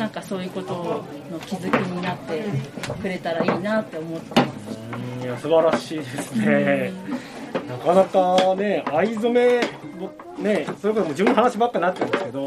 [0.00, 2.42] なんかそういうことの気づきになって
[3.02, 4.46] くれたらいいなって思ってま
[5.20, 5.22] す。
[5.22, 6.90] いや素晴らしいですね。
[7.68, 9.60] なかなかね、藍染め、
[10.42, 12.46] ね、それこそ自分の話ばっかになってるんですけど、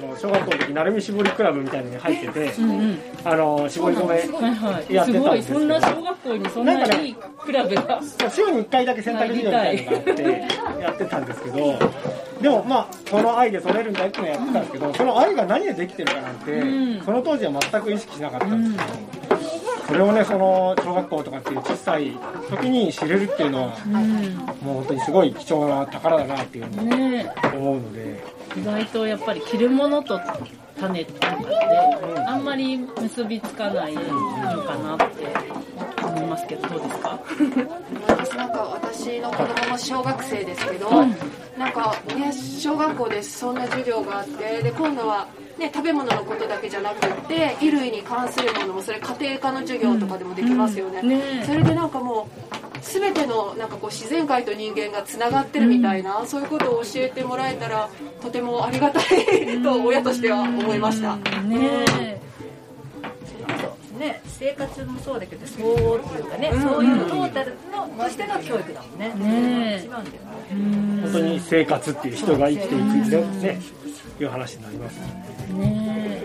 [0.00, 2.98] の小学校の時、なるみ絞りクラブみたいなのに入ってて、うんうん。
[3.24, 5.60] あの絞り染めはいはい、やってすごいたんですけど。
[5.60, 8.00] そんな小学校にそんないいクラブが。
[8.30, 11.78] 週に1回だけ洗濯授業みたいなのがあってやってたんですけど
[12.40, 17.04] でもまあこの愛で染めるんだっていうのをやってたんですけどその愛が何でできてるかなんて、うん。
[17.04, 19.38] その当時は全く意識しなかったんですけど、
[19.88, 22.12] それをねその小学校とかっていう小さい
[22.48, 23.78] 時に知れるっていうのは、
[24.62, 27.32] もう本当にすごい貴重な宝だなっていうのをね。
[27.52, 28.22] 思うので、
[28.56, 30.20] 意外とやっぱり着るものと
[30.78, 31.44] 種とかって
[32.26, 34.00] あんまり結びつかないの
[34.64, 35.04] かなって
[36.04, 37.18] 思いますけどどうですか？
[38.36, 41.14] なんか私の子供も小学生ですけど、うん。
[41.58, 51.08] なんかね小学校でそんな授業があってで今度はね食べ物のことだけじゃなくって衣類に関するものもそれ家庭科の授業とかでもできますよね,、うん。
[51.10, 57.88] ねそれでなんかもう全てのなんかこう自然界と人間がつながってるみたいな、そういうことを教えてもらえたら
[58.20, 61.16] とてもありがたいと親としては思いました。
[61.16, 62.20] ね
[63.98, 69.12] ね、生活もそうだけど総合っていうかね、そういうトータルのとしての教育だもんね。
[69.14, 71.02] ね一番だよね。
[71.02, 73.60] 本当に生活っていう人が生きていくね。
[74.18, 74.98] いう話になります。
[75.52, 76.22] ね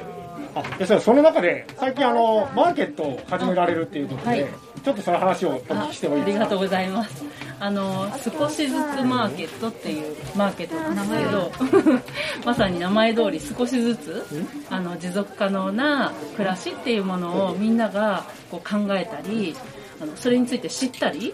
[0.55, 4.45] あでそその中で最近あのマーケットを始められるっていうことで、はい
[4.85, 6.45] ちょっとその話をお聞きしてもいいですか？
[6.45, 7.23] ありがとうございます。
[7.59, 12.01] あの少しずつマーケットっていうマーケットなんですけど、
[12.45, 14.25] まさに名前通り少しずつ
[14.69, 19.55] あの持続可能な暮らしっていうものをみんながこう考えたり、
[20.01, 21.33] あのそれについて知ったり、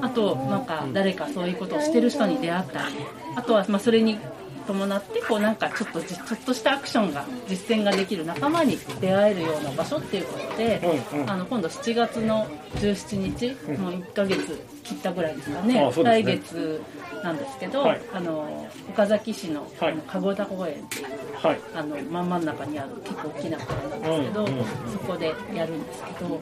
[0.00, 2.94] あとなんか誰かそういうことをしてる人に出会ったり、
[3.34, 4.18] あとはまあそれに
[4.66, 10.80] 伴ってこうなんかちょっとじちょっとしたアクションが実践ができる仲間に出会えるような場所っていうことで、
[11.12, 11.30] うんうん。
[11.30, 12.46] あの今度7月の
[12.76, 13.48] 17日、
[13.78, 15.74] もう1ヶ月切ったぐらいですかね。
[15.74, 15.92] ね。
[16.02, 16.82] 来月
[17.22, 18.00] なんですけど、はい。
[18.12, 19.92] あの岡崎市の,、はい。
[19.92, 21.06] あの籠田公園っていう
[21.46, 21.60] はい。
[21.74, 24.64] あの真ん真ん中にある結構大きな公園なんですけど、うんうんうん。
[24.92, 26.40] そこでやるんですけど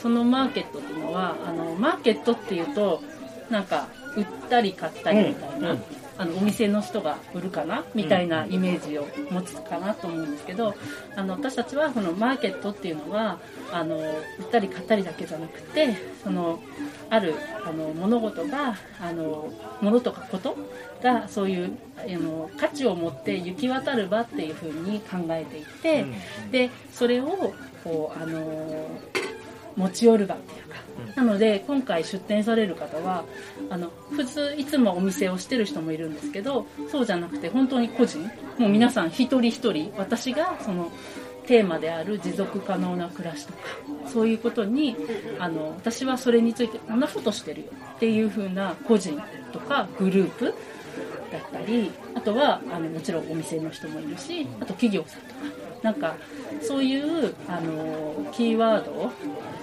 [0.00, 3.00] そのマーケットっていうのはあのマーケットっていうと
[3.50, 10.72] なんか売ったり買ったりみたいな、うんうんあのお店の人が売るかなみたいなイメージを持つかなと思うんですけど
[11.16, 13.40] あの私たちはそのマーケットっていうのは
[13.72, 16.60] あの売ったり買ったりだけじゃなくてその
[17.10, 17.34] ある
[17.66, 20.56] あの物事があの物とかこと
[21.02, 26.06] がそういうあの価値を持って行き渡る場っていうふうに考えていて、
[26.52, 28.88] でそれをこうあの
[29.76, 30.76] 持ち寄る場っていうか、
[31.14, 33.24] なので今回出店される方は
[33.70, 38.20] あの普通いつもお店をしてる人もいるんですけどそうじゃなくて本当に個人
[38.58, 40.90] もう皆さん一人一人私がその
[41.46, 43.58] テーマである持続可能な暮らしとか
[44.06, 44.96] そういうことに
[45.38, 49.20] あの私はそれについてこんなことしてるよっていう風な個人
[49.52, 50.54] とかグループ
[51.32, 55.34] だったりあとはあのもちろんお店の人もいるしあと企業さんとか
[55.82, 56.14] なんか
[56.60, 59.12] そういうあのキーワード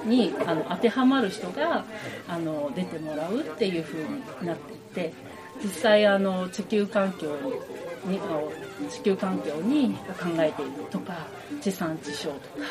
[0.06, 1.86] にあの当てはまる人が
[2.28, 4.08] あの出てもらうっていう風に
[4.44, 5.14] なっていて
[5.64, 7.36] 実際あの地球環境
[8.06, 11.28] にあ地球環境に考えているとか
[11.62, 12.66] 地産地消とか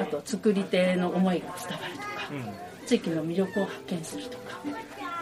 [0.00, 4.60] あと作り手の思いが伝わるとか、地域の魅力を発見するとか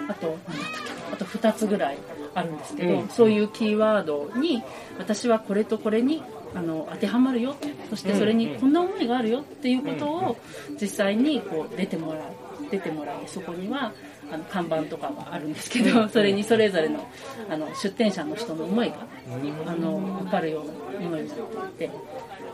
[0.09, 1.99] あと何だったっけあと2つぐらい
[2.35, 3.09] あるんですけど、うん。
[3.09, 4.63] そういうキーワードに
[4.99, 6.23] 私はこれとこれに
[6.55, 7.55] あの当てはまるよ。
[7.91, 10.37] そしてそれにこんな思いがあるよっていうことを
[10.81, 12.23] 実際にこう出てもらう
[12.71, 13.93] 出てもらいそこには
[14.31, 17.07] あの看板とかがあるんですけどそれにそれぞれの
[17.49, 18.97] あの出店者の人の思いが
[19.67, 21.37] あの分かるようなものになっ
[21.73, 21.85] て。
[21.85, 21.91] いて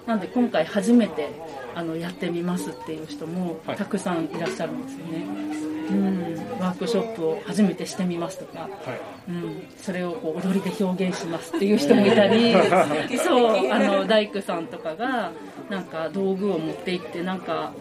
[0.06, 1.30] なんで今回初めて
[1.74, 5.73] あのやってみますっていう人もたくさんいらっしゃるんですよね。
[5.90, 8.68] うん、ワークショップを初めてしてみますとか、
[9.28, 12.54] うん、それをこう踊りで表現しますっていう人もいたり。
[13.18, 13.72] そう。
[13.72, 15.32] あの大工さんとかが
[15.68, 17.72] なんか道具を持って行ってなんか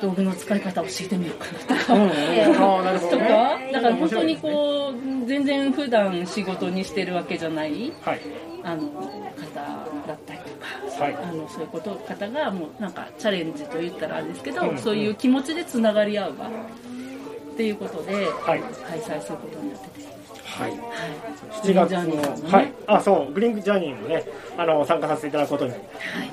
[0.00, 3.26] 道具の使い方を教えてみようかなとか、とか
[3.72, 7.92] だから本当にこう全然普段仕事にしてるわけじゃない、
[8.62, 11.14] あの方だったりとか、はい。
[11.14, 14.78] あのそういうこと方がもうなんかチャレンジと言ったらあれですけど、うん。
[14.78, 16.50] そういう気持ちでつながり合う場
[17.60, 20.08] っていうことで、開催することになってて。
[20.46, 20.72] はい。
[21.62, 22.50] 7 7月の、ね。
[22.50, 23.32] はい、あそう。
[23.34, 24.24] グリーンジャーニーもね
[24.56, 25.74] あの参加させていただくことに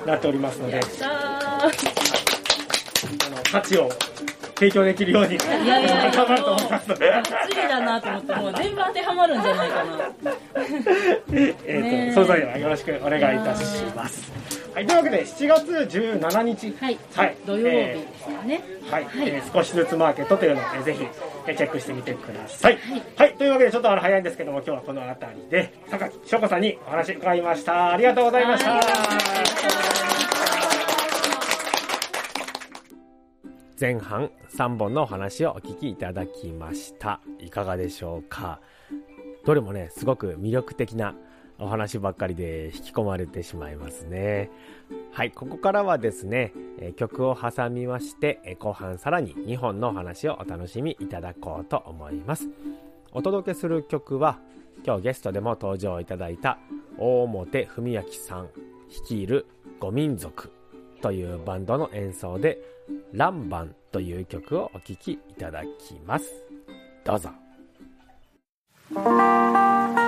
[0.06, 3.90] なっておりますので、さああの価値を
[4.54, 5.36] 提供できるように
[6.16, 7.10] 頑張ると思いますので。
[7.10, 9.92] バッチリだなと思ってもう全部当てはまるんじゃないかな。
[11.32, 12.10] えねえ。
[12.10, 14.67] ーと、それぞれはよろしくお願いいたします。
[14.78, 16.90] はい、というわけで7月17日、は
[17.26, 21.02] い、土曜日えですかね、ーはい、えー少しずつマーケットというのを、えーぜひ、
[21.48, 22.78] えーチェックしてみてください。
[23.16, 27.90] はい、というわけでちょっとあの早いんですけども、今日はこの辺りで坂木翔子さんにお話伺いました。
[27.90, 28.80] ありがとうございました。
[33.80, 37.20] 前半3本のお話をお聞きいただきました。
[37.40, 38.60] いかがでしょうか？
[39.44, 41.16] どれもね、すごく魅力的な
[41.58, 44.50] お話ばっかりで引き込まれてしまいますね。
[45.12, 46.52] はい、ここからはですね、
[46.96, 52.48] 曲を挟みまして、後半さらに2本のお話をお楽しみいただこうと思います。
[53.12, 54.38] お届けする曲は、
[54.86, 56.58] 今日ゲストでも登場いただいた
[56.96, 58.48] 大表文明さん
[58.88, 59.46] 率いる
[59.80, 60.52] 五民族
[61.02, 62.58] というバンドの演奏で、
[63.12, 66.32] ランバンという曲をお聴きいただきます。
[67.04, 67.30] どうぞ。「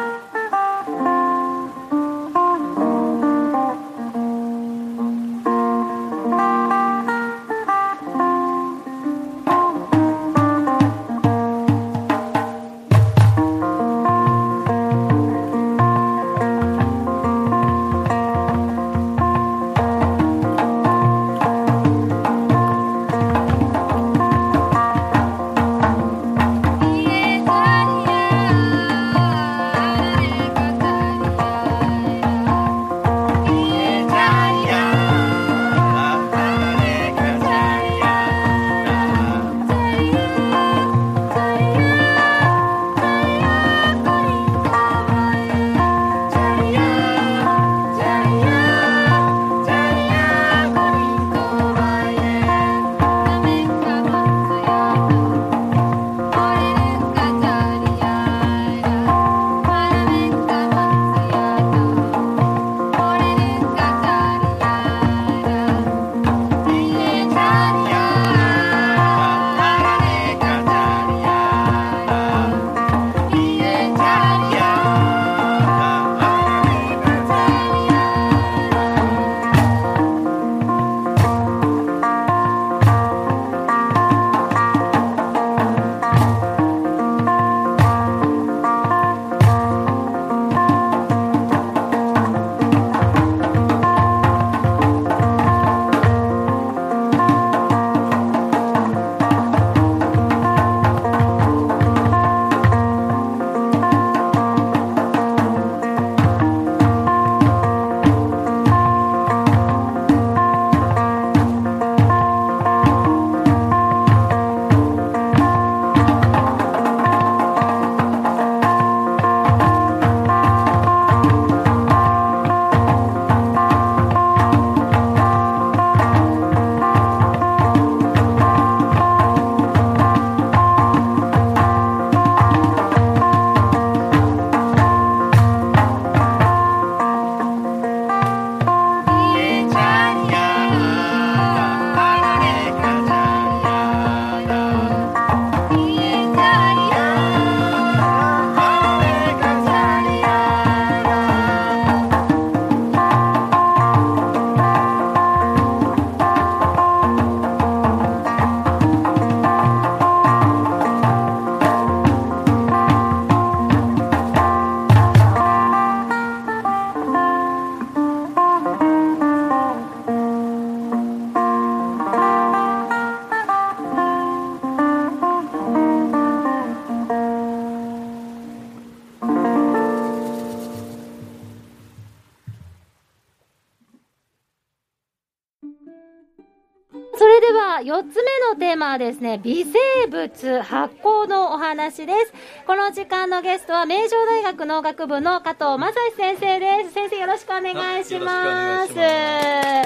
[189.30, 189.78] ね、微生
[190.08, 192.32] 物発酵のお話です。
[192.66, 196.94] この時間のゲストは、名城大学農学部の加藤正史先生です。
[196.94, 198.92] 先生よろしくお願いします。
[198.98, 199.84] え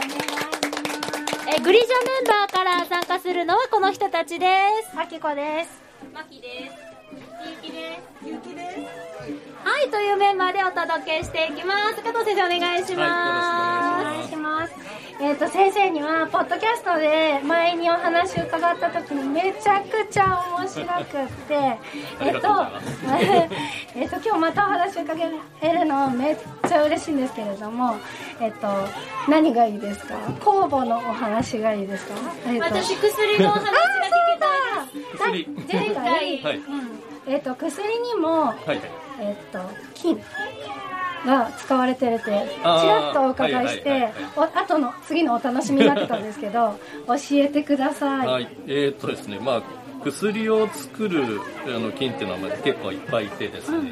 [1.63, 4.47] グリジョメンバーから参加するのはこの人たちで
[4.91, 4.99] す。
[4.99, 5.83] あきこです。
[6.15, 6.75] まきです。
[7.47, 8.27] ゆうきです。
[8.27, 8.71] ゆうきで
[9.01, 9.04] す。
[9.65, 12.03] はい、というメンバーでお届けしていきます。
[12.03, 14.01] 加藤先生お願いします。
[14.01, 14.75] お願いします。
[15.21, 21.55] えっ、と先生にはポッドキャストで前にお話伺った時にめちゃくちゃ面白くって、
[22.21, 22.49] えっと
[23.97, 25.15] えっと今日またお話伺
[25.63, 26.37] えるのめっ
[26.69, 27.97] ちゃ嬉しいんですけれども、
[28.41, 28.67] えっ、と
[29.29, 30.15] 何がいいですか？
[30.41, 32.15] 酵母のお話がいいですか？
[32.49, 33.75] えっと私薬のお話が聞
[35.17, 35.73] きたいです。
[35.73, 36.05] 前回、
[36.43, 38.81] はいうんえっ、と薬にもはい
[39.19, 39.59] えっと
[39.95, 40.21] 金
[41.27, 42.31] が使われてるってち
[42.65, 44.23] らっとお伺いして、はいはいはい。
[44.37, 49.63] お後の次のお楽しみになってたんですけど 教えてください、はい、えーっとですね、まあ、
[50.05, 53.91] 薬を作るあの菌っていうのはまあ結構いっぱいいてですね、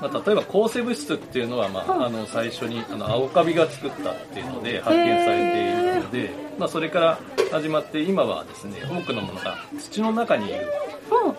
[0.00, 7.18] まあ、例えば抗生物質っていうのは、まあ、あの最初にあの青カビが作ったっていうので発見されているので、まあ、それから
[7.50, 10.66] 始まって今はですね多くのものが土の中にいる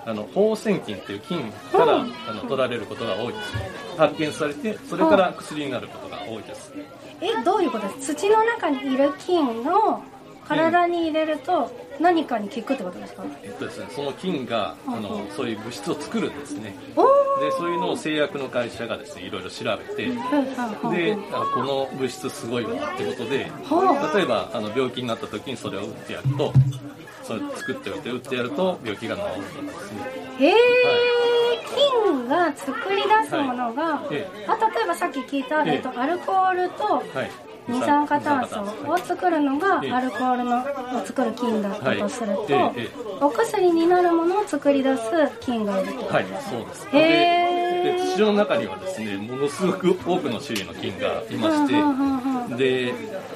[0.05, 3.53] あの放線菌っていう菌からあの取られることが多いです。
[3.97, 6.74] 発見されてそれから薬になることが多いです。
[7.22, 10.03] えどういうことです土の中にいる菌の
[10.49, 15.03] 体に入れると何かに効くってことですか、えっとですね、その菌があうん。
[15.03, 16.75] のそういう物質を作るんですね。
[16.95, 17.03] お
[17.39, 20.13] でそういうのを製薬の会社がですねいろいろ調べてで
[21.31, 26.51] あこの物質すごいわってことでは例えばあの病気になった時にそれを打ってやると
[27.23, 30.01] それ作っておいて打ってやると病気が治るとかですね。
[30.39, 30.53] へえ、
[32.03, 38.59] 菌が作り出すものが、えあ例えばさっき聞いた、と、アルコールとはい二酸化炭素
[38.91, 39.91] を作るのがええ。
[39.91, 42.74] アルコールのを作る菌だったとすると、はい。
[42.78, 45.03] えええお薬になるものを作り出す
[45.41, 46.88] 菌がいるとはいそうです。
[46.93, 52.57] へでで土の中にはですねものすごく多くの種類の菌がいまして、うんうんうんうん。
[52.57, 52.93] で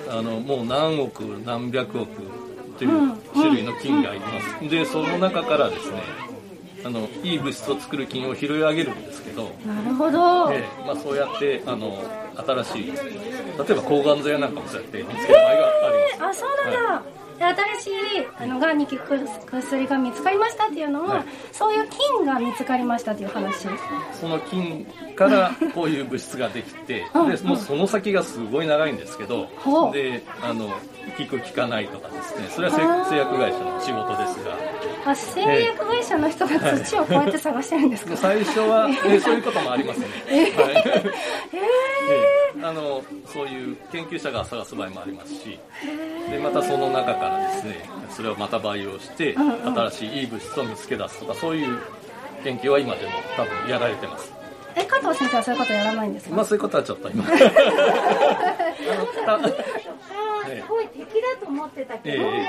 [0.10, 2.10] あのもう何億何百億
[2.78, 4.28] という種類の菌がいま
[4.62, 6.02] す、でその中からですね
[6.86, 12.04] あのいい物質を作る菌を拾い上げるんですけど、なるほど、ええまあ、そうやってあの
[12.36, 16.40] 新しい例えば抗がん剤やなんかもそうやって見つける場合があります。
[16.40, 17.02] あそうなん
[17.40, 17.92] だ、で新しい
[18.40, 19.20] あのがんに効く
[19.52, 21.26] 薬が見つかりましたっていうのは、はい。
[21.52, 23.68] そういう菌が見つかりましたっていう話？
[24.14, 27.36] その菌からこういう物質ができてうん。
[27.36, 29.94] でもうその先がすごい長いんですけどほう。
[29.94, 32.48] であの効く効かないとかですね。
[32.50, 34.58] それは製薬会社の仕事ですが
[35.06, 40.45] あ製薬会社の人が土をこうやって探してるんですか、最初は、えそういうこともありますね、はい。
[41.54, 41.60] え
[42.60, 45.60] えあのそういう研究者が探す場合もありますし
[46.30, 49.74] でまたその中からですねそれをまた培養してうんうん。
[49.74, 51.80] 新しいいい物質を見つけ出すとかそういう
[52.43, 54.32] 研究は今でも多分やられてます。
[54.76, 57.26] え加藤先生はそういうことやらないんですか、まあそういうことはちょっと今。
[59.28, 62.48] あーすごい敵だと思ってたけど、ええ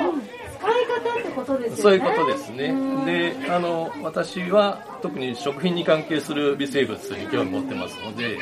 [0.59, 1.83] 使い方ってことですよね。
[1.83, 2.75] そういうことですね。
[3.05, 8.39] で、あの、私は特に食品に関係する微生物に興味持ってますので、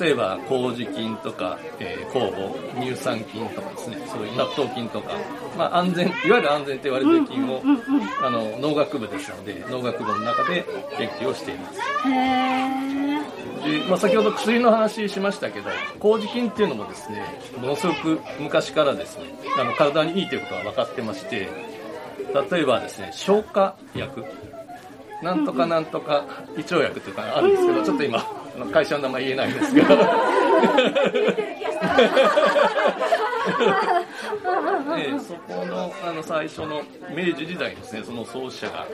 [0.00, 5.12] 例えば麹菌とか、えー酵母、乳酸菌とかですね、そういう納豆菌とか、
[5.56, 7.62] まあ安全、いわゆる安全と言われている菌を、
[8.22, 10.64] あの、農学部ですので、農学部の中で
[10.96, 11.80] 研究をしています。
[13.66, 17.24] で、まあ、先ほど薬の話しましたけど麹菌っていうのもですね
[17.60, 19.24] ものすごく昔からですね
[19.58, 21.48] あの体にいいということが分かってまして
[22.50, 24.24] 例えばですね消化薬
[25.22, 26.24] なんとかなんとか
[26.56, 29.82] 胃腸薬っていうのがあるんですけどちょっと今あの会社の名前言えないんですが
[34.98, 38.86] ええそこのあの最初の明治時代にですねその創始者が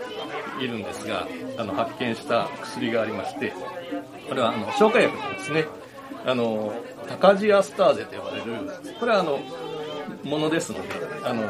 [0.61, 1.27] いるんですが
[1.59, 3.53] あの発見した薬がありまして
[4.29, 5.67] これはあの消化薬なんですね。
[6.25, 6.73] あの
[7.09, 8.53] 高ジアスターゼと呼ばれる
[9.01, 9.41] これはあの
[10.23, 10.89] ものですので
[11.25, 11.43] あの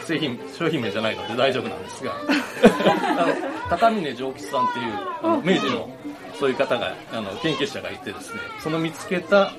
[0.00, 2.14] 製品商品名じゃないので大丈夫なんですが。
[3.20, 3.34] あの
[3.68, 5.88] 高峰上吉さんっていうあの明治の
[6.38, 9.52] そういう方があの研究者がいてですねその見つけた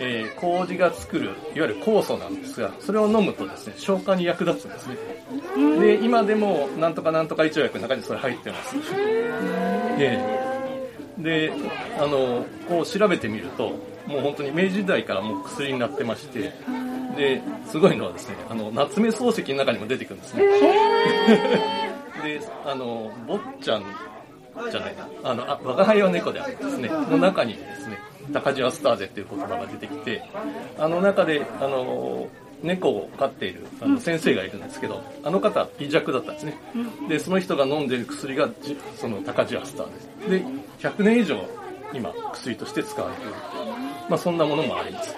[0.00, 4.96] えー、麹が作るいわゆる酵素なんですがそれを飲むとですね消化に役立つんですね。
[5.80, 8.76] で今でもなんとかなんとか胃腸薬の中にそれ入ってます。
[9.98, 10.48] ええ。
[11.18, 11.52] で
[11.98, 13.72] あのこう調べてみると
[14.06, 16.52] もう本当に明治時代からもう薬になってまして
[17.16, 20.44] ですごいのはですねあの夏目漱石の中にも出てくるんですね
[22.22, 23.84] であの坊ちゃん
[24.70, 26.88] じゃないなあのあ我が輩は猫であるですね。
[26.88, 27.98] の中にですね
[28.32, 30.22] 高島スターゼっていう言葉が出てきて
[30.78, 32.28] あの中であの
[32.62, 36.54] 猫を飼っているあの先生がいるんですけど、あの方微弱だったんですね、
[37.08, 40.44] でその人が飲んでいる薬がじその高ジアスターですで
[40.80, 41.38] 100年以上
[41.94, 43.32] 今薬として使われている、
[44.10, 45.14] まあ、そんなものもあります。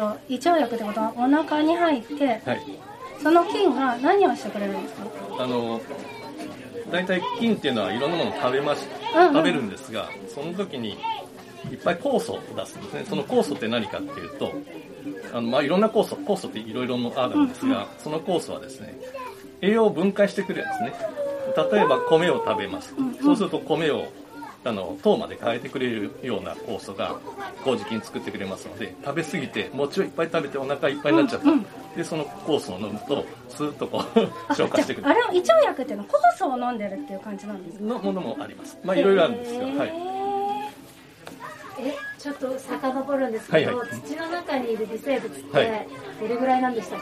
[0.00, 2.89] と胃腸薬ってことはお腹に入ってはい
[3.22, 5.06] その菌が何をしてくれるんですか？
[5.40, 5.80] あの
[6.90, 9.34] 大体菌っていうのはいろんなものを食べますうんうん。
[9.34, 10.98] 食べるんですがその時に
[11.70, 13.04] いっぱい酵素を出すんですね。
[13.08, 14.52] その酵素って何かっていうと
[15.32, 18.98] あの、まあ、いろんな酵素酵素っていろいろあるんですが、その酵素はですね
[19.60, 20.92] 栄養を分解してくれるんですね。
[21.72, 22.94] 例えば米を食べます。
[23.22, 24.06] そうすると米を
[24.62, 27.18] あの糖まで変えてくれるような酵素が
[27.64, 34.18] 麹菌作ってくれますので食べ過ぎて餅をいっぱい食べてお腹いっぱいになっちゃった、でその酵素を飲むとスーッとこう
[34.54, 35.10] 消化してくれる。
[35.10, 38.78] あれは胃腸薬っていうのは酵素を飲んでるっていう感じなんですかのものもあります。
[38.84, 39.92] まあいろいろあるんですが、はい、
[41.82, 44.00] えちょっと遡るんですけど、はいはい。
[44.02, 45.88] 土の中にいる微生物ってはい。
[46.20, 47.00] どれぐらいなんでしたっ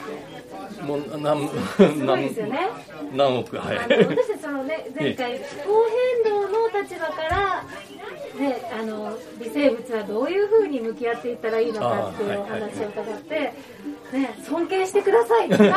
[0.77, 2.69] け、もう何すごいですよね。
[3.13, 3.79] 何億はい。
[3.79, 5.87] 私たちそのね前回気候
[6.25, 7.65] 変動の立場から
[8.39, 13.53] ねあの微生物はどういうふうに向き合っていったらいいのかっていうお話を伺って、
[14.13, 15.49] ね尊敬してください。
[15.53, 15.73] そのそ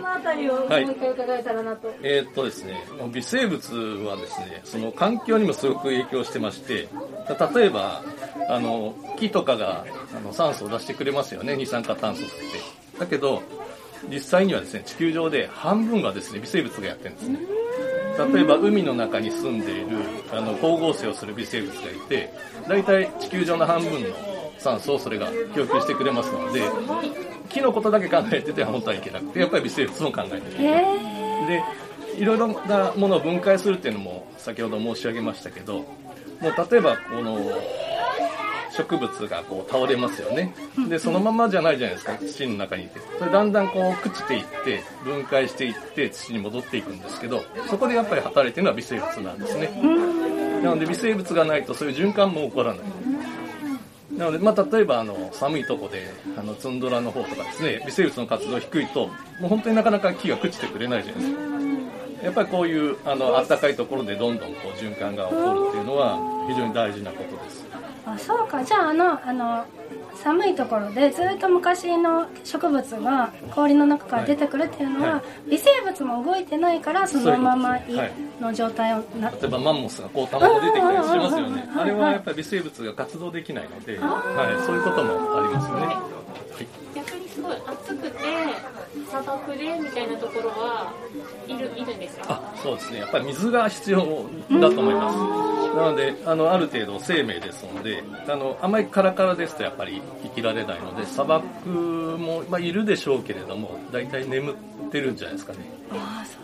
[0.00, 1.92] のあたりをもう一回伺えたらなと。
[2.02, 3.74] えーっとですね、微生物
[4.06, 6.88] はですね、その環境にもすごく影響してまして、
[7.54, 8.02] 例えば、
[8.48, 12.32] あの、木とかがあの酸素を出してくれますよね、二酸化炭素って。
[12.98, 13.42] だけど、
[14.10, 17.61] 実際にはですね、地球上で半分がですね、微生物がやってるんですね。
[18.32, 19.86] 例えば海の中に住んでいる
[20.32, 22.32] あの光合成をする微生物がいて
[22.68, 24.08] 大体地球上の半分の
[24.58, 26.62] 酸素をそれが供給してくれますので
[27.48, 31.46] 木のことだけ考えてては本当はいけなくてやっぱり微生物も考えていけない。
[31.46, 31.62] で
[32.16, 35.84] いろいろなものを分解するっていうのも先ほど申し上げましたけども
[36.40, 37.38] う例えばこの
[38.76, 40.54] 植物がこう倒れますよね。
[40.88, 42.18] でそのままじゃないじゃないですか。
[42.18, 43.00] 土の中にいて。
[43.18, 49.70] それだんだんこう朽ちていって分解していって土に戻っていくんですけどそこでやっぱり働いてるのは微生物なんですね。
[50.62, 52.84] なので微生物がないとそういう循環も起こらない。
[54.16, 56.06] なので、まあ、例えばあの寒いとこで
[56.36, 59.06] あのツンドラの方とかですね微生物の活動低いと
[59.40, 61.52] もう本当になかなか木が朽ちてくれないじゃないですか。
[62.22, 66.18] やっぱりこういうあの暖かいところでどんどんこう循環が起こるっていうのは
[66.48, 67.64] 非常に大事なことです
[68.04, 68.64] あそうか。
[68.64, 69.64] じゃああのあの
[70.14, 77.78] 寒いところでずっと昔の植物が氷の中から出てくるっていうのは、は微生物も動いてないからそのまま
[78.40, 81.68] の状態をな例えばマンモスがこう卵出てきたりしますよね。
[81.76, 86.22] あれはやっぱり微生物が活動できないので、はい、そういうこともありますよね、はい
[87.42, 88.18] すごい暑くて
[89.08, 90.92] 砂漠でみたいなところは
[91.48, 93.00] いるいるんですかあそうですね。
[93.00, 94.04] やっぱり水が必要だ
[94.70, 95.18] と思います。
[95.76, 105.58] なのであのある程度生命ですのであのあまりカラカラですとやっぱり生きられないので砂漠も、まあ、いるでしょうけれども大体眠ってるんじゃないですかね。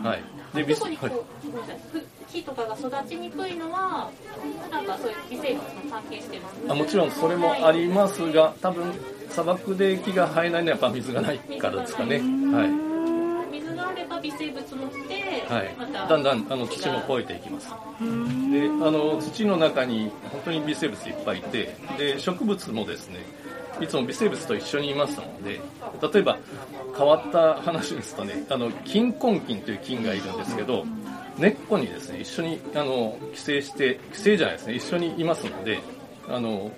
[0.03, 0.23] はい。
[0.55, 1.19] で微特にこう、はい。
[2.31, 4.09] 木とかが育ちにくいのは
[4.71, 6.55] なんかそういう微生物が関係してます？
[6.69, 8.91] あもちろんそれもありますが多分
[9.29, 12.17] 砂漠で木が生えないのはやっぱ水がないからですかね。
[12.17, 13.51] はい。
[13.51, 15.75] 水があれば微生物も来て、はい。
[15.77, 17.69] また、だんだんあの土も肥えていきます。
[17.99, 23.19] であの土の中に本当に微生物いっぱいいてで植物もですね
[23.81, 25.59] いつも微生物と一緒にいますので
[26.13, 26.37] 例えば
[26.97, 30.85] 変わった話ですとねあの菌根菌という菌がいるんですけど
[31.37, 35.79] 根っこにですね一緒にあの寄生して寄生じゃないですね一緒にいますので
[36.27, 36.71] あの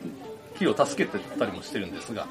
[0.61, 2.27] 木を助けてたりもしてるんですが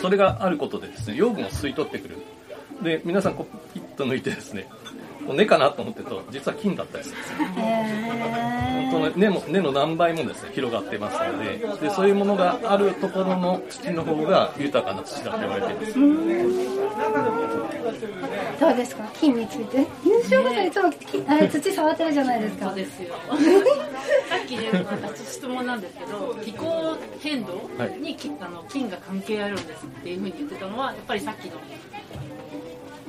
[0.00, 2.18] それがあることでですね養分を吸い取ってくる。
[2.82, 4.68] で皆さんこうピッと抜いてですね
[5.34, 15.94] 根かなと思ってると実は菌だったりするんですね本当の根も根の何倍もですね広がってますのででそういうものがあるところの土の方が豊かな土だと言われています。
[18.58, 19.04] どうですか？
[19.20, 19.86] 菌について？
[20.02, 22.66] 西岡さんいつもきあれ土触ってるじゃないですか。
[22.68, 23.14] そうですよ。
[24.28, 27.68] さっきね私質問なんですけど気候変動
[28.00, 31.58] に、きあの菌が関係あるんですっていうふうに言ってたのはやっぱりさっきの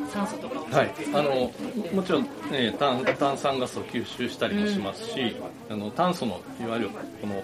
[0.07, 0.65] 酸素とかを。
[0.65, 1.51] はい、あの
[1.93, 5.35] もちろん、ね、炭炭酸ガスを吸収したりもしますし、
[5.69, 6.89] あの炭素のいわゆる
[7.21, 7.43] この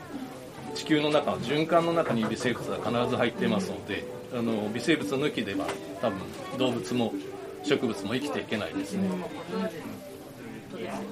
[0.76, 5.68] 地球の中の循環の中に微生物が必ず入っていますのであの微生物抜きでは
[6.02, 6.20] 多分
[6.58, 7.14] 動物も
[7.64, 9.08] 植物も生きていけないですね、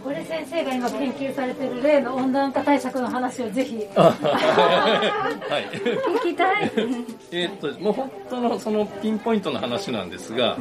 [0.03, 3.77] これ先生が今研究されてる例の温暖化対策の話をぜひ。
[3.95, 5.77] はい。
[5.77, 6.71] 聞きたい。
[7.31, 10.57] えーっともう本当のそのピンポイントの話なんですが、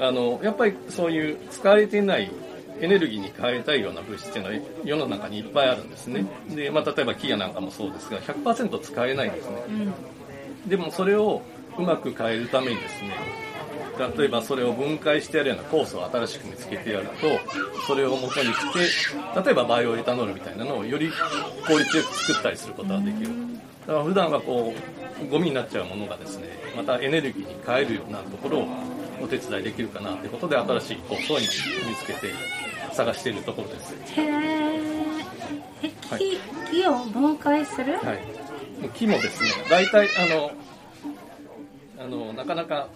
[0.00, 2.30] あのやっぱりそういう使われていない
[2.80, 6.26] エネルギーに変えたいような物質っていうのは世の中にいっぱいあるんですね。
[6.50, 9.56] で、まあ、例えば木やなんかもそうですが100%使えないんですね。
[10.66, 11.42] でもそれを
[11.78, 13.10] うまく変えるためにですね
[14.16, 17.12] 例えばそれを分解してやるような酵素を新しく見つけてやると
[17.86, 21.10] それを元にして例えばバイオエタノールみたいなのをより
[21.66, 23.30] 効率よく作ったりすることができる。
[23.86, 24.72] だから普段はこ
[25.22, 28.68] うゴミになっちゃうものがですねまたエネルギーに変えるようなところを
[29.22, 31.46] お手伝いできるかなということで新しい酵素を今
[31.88, 32.32] 見つけて
[32.92, 33.94] 探しているところです。
[33.94, 34.92] へえ
[36.18, 36.38] 木
[36.70, 40.52] 木を分解する、はい、木もですね大体あの
[42.04, 42.88] あのなかなか、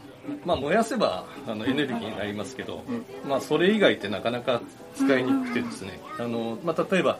[0.44, 2.82] まあ、燃やせばあのエネルギーになりますけど、
[3.26, 4.60] まあ、それ以外ってなかなか
[4.96, 7.18] 使いにくくてですねあの、まあ、例えば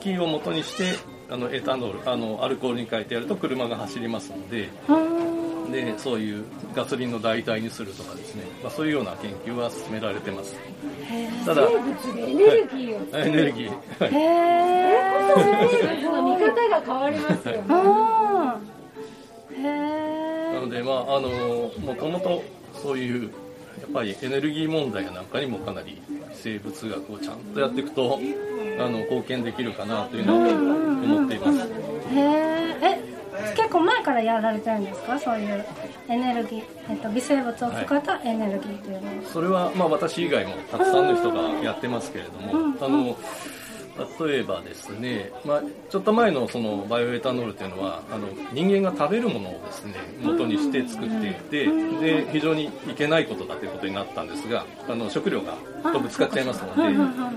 [0.00, 0.94] 木を元にして
[1.30, 4.68] あのエタノールあのアルコールに変えてやると車が走りますので
[5.70, 6.44] でそういう
[6.74, 10.54] ガソリンの代替にするとかですね、まあ、そういうような研究は進められてます。
[11.44, 13.28] ただ生物でエネルギーをはい。
[13.28, 14.14] エネルギー、はい。
[14.14, 14.96] へえ
[15.34, 17.60] 生物の見方が変わりますよね。
[19.58, 21.28] へえなので、まあ、あの
[21.80, 22.42] もともと
[22.74, 23.30] そういう
[23.80, 26.00] やっぱりエネルギー問題やなんかにもかなり
[26.32, 28.18] 生物学をちゃんとやっていくと
[28.78, 31.58] あの貢献できるかなというのは思っています。
[31.58, 33.15] へええ
[33.56, 35.18] 結構前からやられてるんですか？
[35.18, 35.64] そういう
[36.08, 43.16] エネルギー、えっと、微生物を使ったエネルギーというのは、それは、まあ、私以外もたくさんの人がやってますけれども、あの
[44.20, 55.56] 例えばですね、まあ、ちょっと前のそのバイオエタノールというのはあの人間が食べるものをですね元にして作っていてで非常にいけないことだということになったんですがあの食料が
[55.92, 56.82] とぶつかっちゃいますので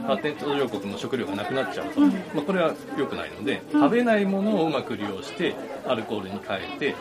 [0.06, 2.08] 発展途上国の食料がなくなっちゃうと、ま
[2.38, 5.56] あ、これは良くないので食べないものをうまく利用して
[5.88, 6.96] アルコールに変えて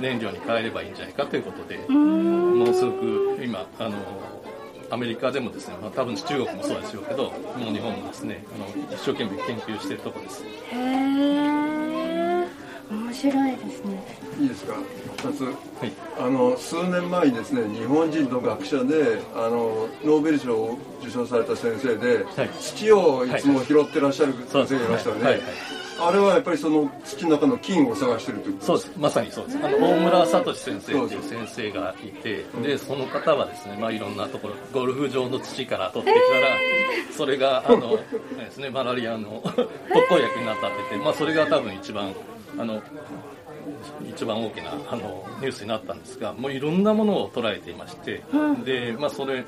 [0.00, 3.96] 燃料に変えればいいんじゃないかということでものすごく今あの
[4.94, 7.30] アメリカでもですね、まあ、多分中国もそうでしょうけども
[7.68, 10.44] う日本もですねあの一生懸命研究しているところです。
[10.44, 12.46] へえ
[12.88, 14.18] 面白いですね。
[14.38, 14.74] いいですか
[15.16, 15.56] ？2つ、
[16.20, 22.24] あの数年前にですね日本人の学者であのノーベル賞を受賞された先生で、
[22.60, 25.42] 土をいつも拾ってらっしゃる先生がいましたよね、はいはい
[26.00, 29.00] あれはやっぱりその土の中の菌を探してるということそうです。
[29.00, 29.58] まさにそうです。
[29.58, 36.48] あの大村聡先生っていう先生がいてでその方はですね、まあ、いろんなところゴルフ場の土から取ってきたら
[37.16, 37.96] それがあの
[38.36, 42.12] です、ね、マラリアの 特効薬になったって言って、まあ、それが多分一番
[42.58, 42.82] あの
[44.08, 48.22] 一番大きなあのニュースになったんですがもういろんなものを捉えていまして、
[48.64, 49.44] でまあ、それ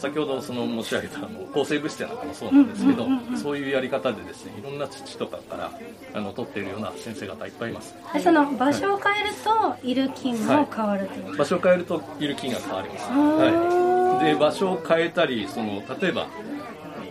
[0.00, 5.70] 先ほどその申し上げたあの抗生物質なんかもそうなんですけど、そういうやり方でですねいろんな土とかから
[6.14, 7.94] あの取っているような先生方いっぱいいます。
[8.14, 11.24] でその場所を変えるといる菌も変わるという。
[11.24, 16.26] こと場所を変えるといる菌が変わります、はい、で場所を変えたりその例えば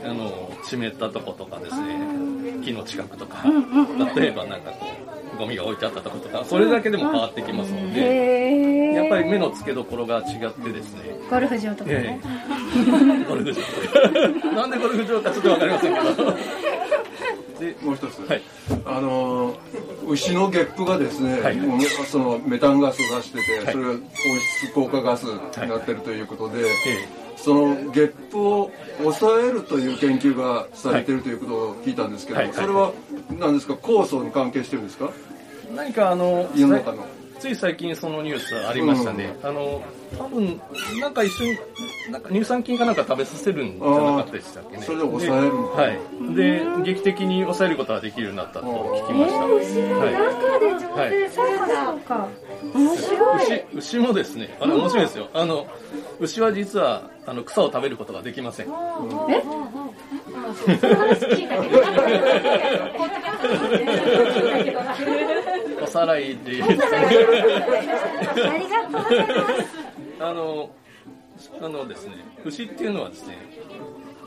[0.04, 2.00] あの湿ったとことかですね
[2.64, 3.44] 木の近くとか、
[4.16, 4.99] 例えばなんかこう
[5.40, 11.02] ゴミが置いてあったとことかそれだけでも変わってきますのへで、えやっぱり目の付けどころが違ってですね。
[11.30, 16.34] ゴルフ場とかえね、え ゴルフ場なんでゴルフ場かちょっとわかりませんけど。
[17.60, 18.22] でもう一つ、
[18.86, 19.54] あの
[20.08, 24.02] 牛のゲップがですね、もうそのメタンガスを出してて、それが温
[24.62, 26.64] 室効果ガスになってるということで、
[27.36, 32.48] そのゲップを抑えるという研究がされているということを聞いたんですけど、はい。
[32.48, 32.56] はい。
[32.56, 32.94] それは
[33.38, 33.74] 何ですか？
[33.74, 35.10] 酵素に関係してるんですか？
[35.76, 37.06] 何かあの世の中の。
[37.40, 39.82] つい最近そのニュースありましたね、あの
[40.18, 40.60] 多分
[41.00, 41.58] なんか一緒に
[42.12, 44.84] なんか乳酸菌かなんか食べさせるんじゃなかったでしたっけね。
[44.84, 46.36] それで抑えるはい。
[46.36, 51.10] で劇的に抑えることができるようになったと聞きました、牛の中で調はい。
[51.12, 51.68] 整、そうか。
[51.86, 52.28] そうか
[52.74, 53.64] 面白い。
[53.78, 54.58] 牛牛もですね。
[54.60, 55.30] あの面白いですよ。
[55.34, 55.66] あの
[56.20, 58.66] 牛は実はあの草を食べることができません。
[58.66, 58.70] え？
[60.30, 62.16] その話聞いたけど、なんか、聞
[63.76, 64.80] いたけど。
[65.84, 67.26] おさらいでありがとうござい
[68.92, 69.80] ます
[70.20, 70.70] あの
[71.62, 73.38] あのですね牛っていうのはですね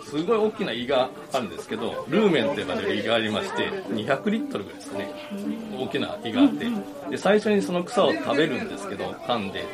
[0.05, 5.15] すごい大きな胃があるんですけどルーメンと呼ばれる胃がありまして200リットルぐらいですね
[5.79, 6.67] 大きな胃があって
[7.11, 9.65] で最初にその草を食べるんですけど噛んで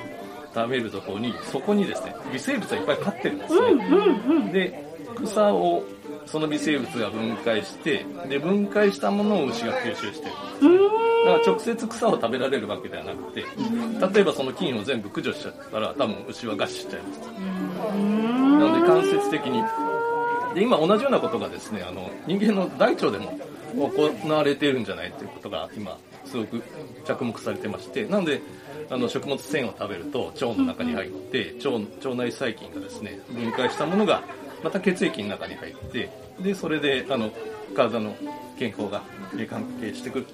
[0.54, 4.84] 食べるところにそこにですね微生物がいっぱい飼ってるんですね、で
[5.24, 5.82] 草を
[6.30, 10.32] その微生物が分解してで分解したものを牛が吸収してる。
[11.24, 13.44] だから直接草を食べられるわけではなくて
[14.14, 17.20] 例えばその菌を全部駆除しちゃったら多分牛は餓死しちゃいます。
[17.20, 19.62] なので間接的に。
[20.54, 23.38] で今同じようなことがですねあの人間の大腸でも
[23.74, 26.62] 行われているんじゃないということが今すごく
[27.04, 28.40] 着目されてましてなので
[28.90, 34.22] あの食物繊維を食べると腸の中に入って腸腸内細菌がですね分解したものが
[34.62, 37.30] また血液の中に入ってでそれであの
[37.74, 38.16] 体の
[38.58, 39.02] 健康が
[39.48, 40.26] 関係してくる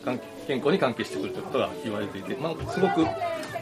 [0.47, 3.05] 健康に関係してくるということが言われていて、まあ、すごく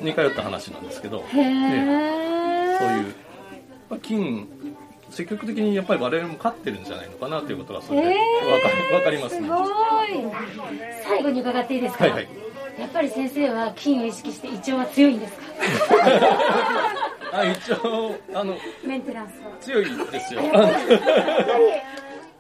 [0.01, 3.15] 似通った話なんですけど、そういう、
[3.89, 4.49] まあ、菌
[5.11, 8.15] 積極的にやっぱり我々も飼ってるんじゃないのかなということがそれで分
[8.63, 9.47] か,、えー、かりますね。
[9.47, 10.33] すごい。
[11.05, 12.29] 最後に伺っていいですか、はいはい、
[12.79, 15.43] やっぱり先生は菌を意識して胃腸は強いんですか？
[17.33, 19.29] あ一応あのメンテナン
[19.61, 20.43] ス強いですよ。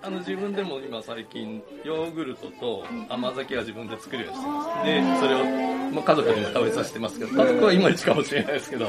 [0.04, 4.84] あの自分でも今最近ヨーグルトと甘酒は自分で作るようにしてます。
[4.84, 5.44] でそれを、
[5.92, 8.86] まあ、家族にも食べさせてますけど家族はいまいちかもしれないですけど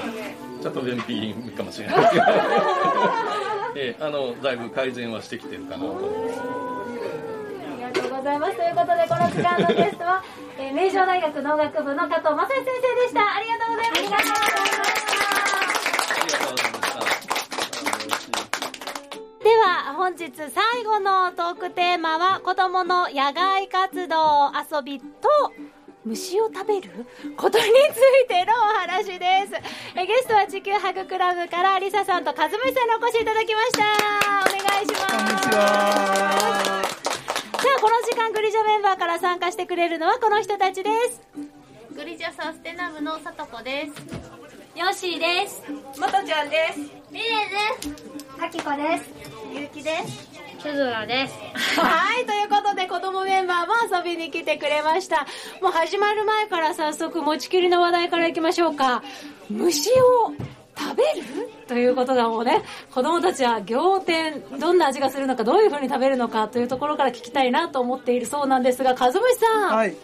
[0.62, 2.26] ちょっと便秘かもしれないですけど。
[3.76, 6.42] えあのだいぶ改善はしてきてるかなと思います。
[6.42, 8.56] ありがとうございます。
[8.56, 10.24] ということでこの時間のゲストは、
[10.60, 13.36] えー、名城大学農学部の加藤正先生でした。
[13.36, 15.03] ありがとうございました
[19.44, 25.06] では本日最後のトークテーマは子供の野外活動遊びと
[26.06, 29.54] 虫を食べることについてのお話です。
[30.00, 32.72] えゲストは地球ハグクラブからリサさんと和美さんに
[33.04, 33.84] お越しいただきました。
[33.84, 35.08] お願いします。
[35.08, 41.22] こんにちはさあこの時間グリジャメンバーから参加してくれるのはこの人たちです。
[41.94, 43.94] グリジャサステナブのさとこです。
[44.74, 45.62] ヨッシーです。
[46.00, 46.80] まとちゃんです。
[47.12, 47.26] ミレ
[47.84, 49.10] ですかきこです。
[49.58, 50.28] ゆうきです。
[50.62, 51.80] シュズラです。
[51.80, 55.26] はいということで子供メンバーも遊びに来てくれました。
[55.62, 59.02] もう始まる前から早速持ちきりの話題からいきましょうか。
[59.50, 60.34] 虫を
[60.78, 61.52] 食べる？
[61.70, 62.64] ということがもうね。
[62.94, 64.44] 子供たちは仰天。
[64.60, 69.96] どんな味がするのかどういうふうに食べるのかというところから聞きたいなと思っているそうなんですが和虫さん、はい、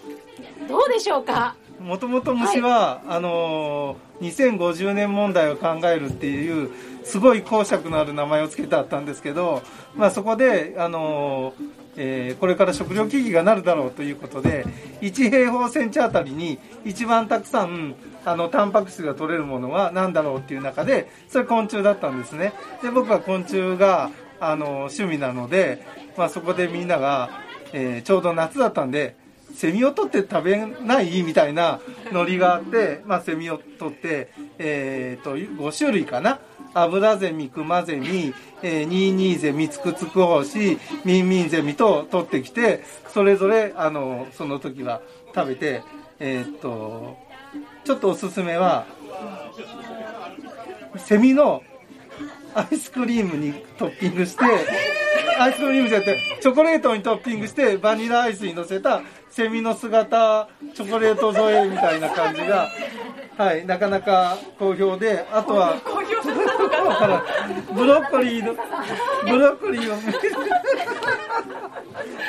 [0.69, 1.57] どうでしょうか？
[1.81, 6.69] もともと虫は、はい、あのー、2050年問題を考えるっていう
[7.09, 9.63] すごい公爵のある名前を付けてあったんですけど、
[9.95, 11.55] まあ、そこで、あの、
[11.97, 14.65] えー、これから食糧危機がなるだろうということで
[15.01, 22.53] 1平方センチあたりに一番たくさんあのタンパク質が取れるものは何だろうっていう中でそれ昆虫だったんですね。
[22.81, 25.83] で僕は昆虫があの趣味なので、
[26.15, 27.41] まあ、そこでみんなが、
[27.73, 29.17] えー、ちょうど夏だったんで
[29.53, 31.81] セミを取って食べないみたいな
[32.13, 36.39] ノリがあって、まあ、セミを取って、えーと、5種類かな
[36.73, 45.01] アブラゼミ、クマゼミ、えー、ニーニーゼミ、ツクツクホシ、ミンミンゼミと取ってきて、それぞれ、あの、その時は
[45.33, 45.83] 食べて、
[46.19, 47.17] えっ、と、
[47.83, 48.85] ちょっとおすすめは、
[50.97, 51.63] セミの
[52.53, 54.43] アイスクリームにトッピングして、
[55.39, 62.69] アイスクリームじゃなくて、チョコレートにトッピングして、バニラアイスに乗せたセミの姿チョコレート添えみたいな感じが、
[63.37, 66.21] はい、なかなか好評で、あとは、好評
[66.85, 67.25] だったのか
[67.73, 69.95] ブロッコリーの、ブロッコリーを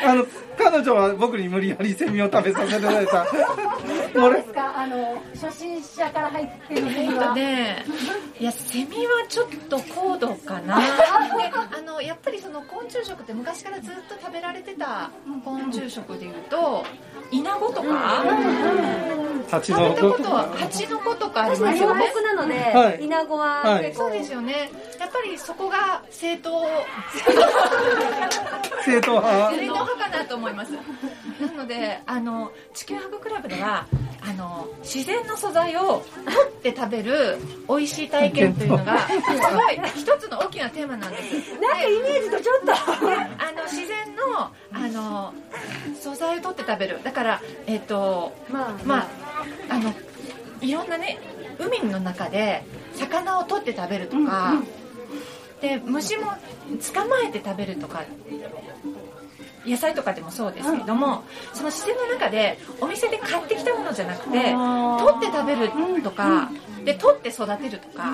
[0.04, 0.26] あの、
[0.58, 3.26] 彼女は僕に無理やりセミを食べさせられた。
[4.14, 4.78] どうですか？
[4.78, 7.34] あの、初心者から入ってるセミは。
[7.34, 7.84] ね、
[8.38, 10.76] いや、セミはちょっと高度かな。
[10.80, 10.86] で、
[11.78, 15.10] あの、やっぱりその昆虫食って昔からずっと食べられてた
[15.44, 16.84] 昆虫食でいうと、
[17.30, 18.24] イナゴとか、
[19.50, 22.12] 蜂の子とか蜂の子とかありますよね。
[22.34, 24.70] なので、はいイナゴははいそうですよね。
[24.98, 26.66] やっぱりそこが正統
[28.84, 29.50] 正統派。
[29.50, 30.72] 正統派かなと思います。
[30.72, 30.78] な
[31.56, 33.86] ので、あの地球博クラブでは
[34.22, 37.38] あの自然の素材を取って食べる
[37.68, 39.14] 美味しい体験というのが す
[39.54, 41.34] ごい一つの大きなテーマなんです。
[41.60, 42.72] なんかイメージとちょっと。
[42.72, 45.34] あの自然のあの
[46.00, 47.00] 素材を取って食べる。
[47.02, 49.08] だからえっ、とまあ、まあ
[49.68, 49.92] あの
[50.60, 51.18] いろんなね
[51.58, 54.54] 海の中で魚を取って食べるとか、
[55.60, 56.32] で虫も
[56.94, 58.02] 捕まえて食べるとか
[59.66, 66.50] 野菜とかでもそうですけども、その自然の中でお店で買ってきたものじゃなくて取って食べるとか、
[66.84, 68.12] で取って育てるとか、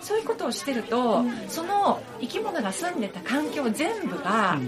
[0.00, 4.58] そういうことをしてると、その生き物が住んでた環境全部が、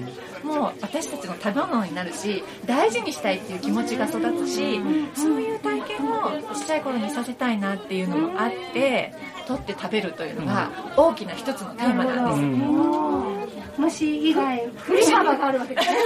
[0.42, 4.80] もう私たちの食べ物になるし大事にしたいっていう気持ちが育つし、
[5.14, 9.14] そういう体験をちっちゃい頃にさせたいなっていうのもあって
[9.52, 13.78] 取って食べるというのが大きな一つのテーマなんです。
[13.78, 15.80] 虫以外、振り幅があるわけで。
[15.80, 15.96] すね。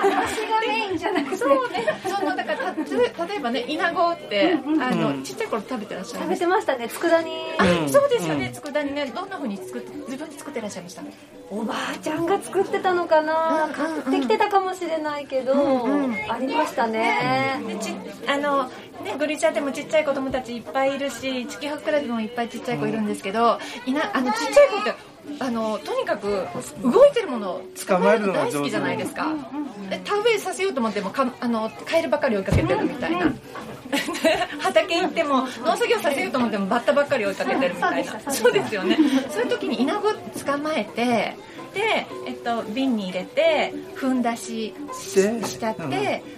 [0.00, 1.36] 虫がメインじゃなくて。
[1.36, 7.30] そうね、そのだからた例えばね、イナゴって、あのちっちゃい頃食べてらっしゃい食べてましたね、佃煮。
[7.58, 11.02] あ、そうですよね、佃煮ね、どんな風に作って自分で作ってらっしゃいました？
[11.50, 15.52] おばあちゃんが作ってたのかな、買ってきてたかもしれないけど、
[16.30, 17.60] ありましたね。
[17.66, 17.94] でち
[18.26, 18.70] あの
[19.04, 24.94] ね、グリチャでもちっちゃい子供たちいっぱいいるし地球博クラブもいっぱいちっちゃい子いるんですけど、いなあのちっちゃい子って
[25.40, 26.46] あのとにかく
[26.82, 29.26] 動いてるものを捕まえるの大好きじゃないですか。
[29.90, 33.32] で田植えさせようと思ってもかあのカエルばっかり追いかけてるみたいな。
[34.60, 38.30] 畑行っても農作業させようと思ってもバッタばっかり追いかけてるみたいな。
[38.30, 38.96] そうですよね。
[39.30, 41.36] そういう時にイナゴ捕まえて
[41.74, 46.28] で、えっと、瓶に入れてふんだしししちゃって、うんで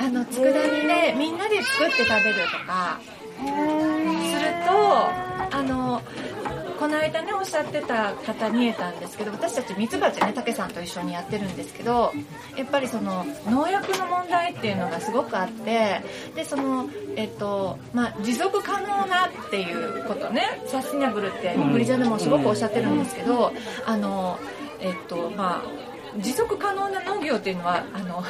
[0.00, 3.00] あの佃煮でみんなで作って食べるとか
[3.38, 6.00] するとあの
[6.78, 12.12] この間ねおっしゃってた方見えたんですけど私たちミツバチねたけさんと一緒にやってるんですけど
[12.56, 16.02] やっぱりその農薬の問題っていうのがすごくあって
[16.36, 23.52] でそのえっとまあ持続可能なっていうことねサスティナブルってグリジャでもすごくおっしゃってるんですけど
[23.84, 24.38] あの
[24.80, 28.24] えっとまあ持続可能な農業っていうのはあの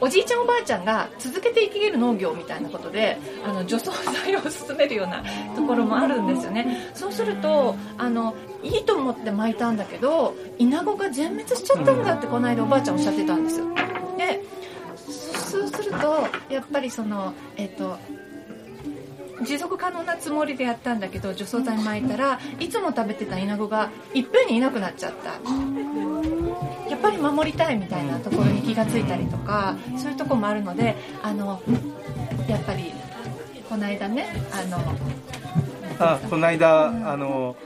[0.00, 5.22] おじいちゃんおばあちゃんが続けていける農業みたいなことであの除草剤を進めるような
[5.54, 6.90] ところもあるんですよね。
[6.94, 13.60] そうするとあのいいと思って巻いたんだけどイナゴが全滅しちゃったんだってこの間おばあちゃんおっしゃってたんです
[14.16, 14.40] で
[15.06, 17.98] そうするとやっぱりそのえっ、と
[19.44, 25.32] 持続可能なつもりでやったんだけど除草剤巻いたらいつも食べてたイナゴがいっぺんにいなくなっちゃった。
[26.88, 31.60] やっぱり守りたいみたいなところに気がついたりとかそういうとこもあるのであの
[32.48, 32.92] やっぱり
[33.68, 34.78] この間ねあの
[35.98, 37.56] あこの間、あの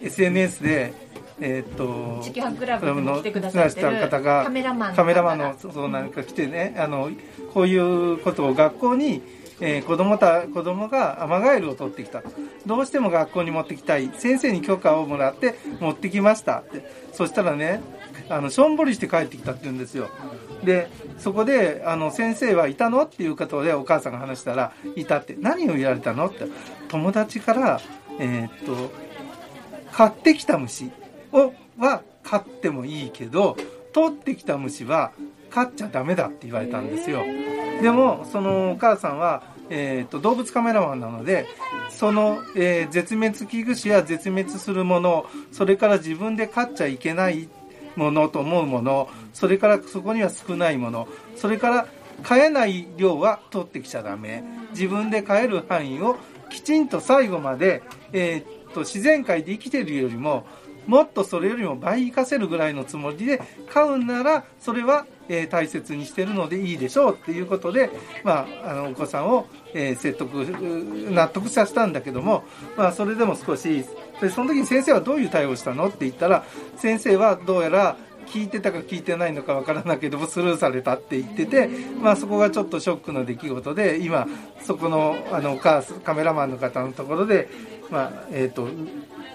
[0.00, 0.94] SNS で、
[1.40, 4.96] えーっと地球博クラブに来てくださってるの方がカメラマンの方が。
[4.96, 7.10] カメラマンのそうなんか来てねあの
[7.54, 9.22] こういうことを学校に、
[9.64, 12.22] えー子供た子供がアマガエルを取ってきた。
[12.66, 14.10] どうしても学校に持ってきたい。
[14.12, 16.58] 先生に許可をもらって持ってきました。
[16.58, 16.84] って。
[17.12, 17.80] そしたらね
[18.28, 20.10] あのしょんぼりして帰ってきたって言うんですよ。
[20.64, 25.36] でそこであの先生はいたのっていうことでお母さんが話したらいたって。
[25.38, 26.26] 何を言われたの？
[26.26, 26.46] って。
[26.88, 27.80] 友達から
[28.18, 28.92] えーっと
[29.92, 30.90] 買ってきた虫。
[31.32, 33.56] をは飼ってもいいけど
[33.92, 35.12] 取ってきた虫は
[35.50, 37.22] 飼っちゃダメだって言われたんですよ。
[37.80, 39.42] でもそのお母さんは、
[39.74, 41.46] えー、と動物カメラマンなので
[41.88, 47.48] その、えー絶滅危惧種や絶滅するものそれから自分で飼っちゃいけない
[47.96, 51.86] ものと思うものそれからそこには少ないものそれから
[52.22, 54.44] 飼えない量は取ってきちゃダメ。
[54.72, 56.16] 自分で飼える範囲を
[56.50, 60.46] きちんと最後まで、えーっと自然界で生きてるよりも
[60.86, 67.90] もっとそれよりも倍活かせるぐらいのつもりで飼うならそれは、えー大切にしてるのでいいでしょうっていうことで、
[68.24, 70.32] まあ、あのお子さんを、えー説得
[71.10, 72.44] 納得させたんだけども、
[72.76, 73.84] まあ、それでも少し
[74.20, 76.44] でその時に先生はどういう対応したのって言ったら
[76.76, 77.96] 先生はどうやら
[78.26, 81.68] 聞いてたか聞いてないのかわからないけどもスルーされたって言ってて、
[82.00, 84.26] まあ、そこがちょっとショックの出来事で今
[84.60, 87.48] そこのあのカカメラマンの方のところで、
[87.90, 88.68] まあえーと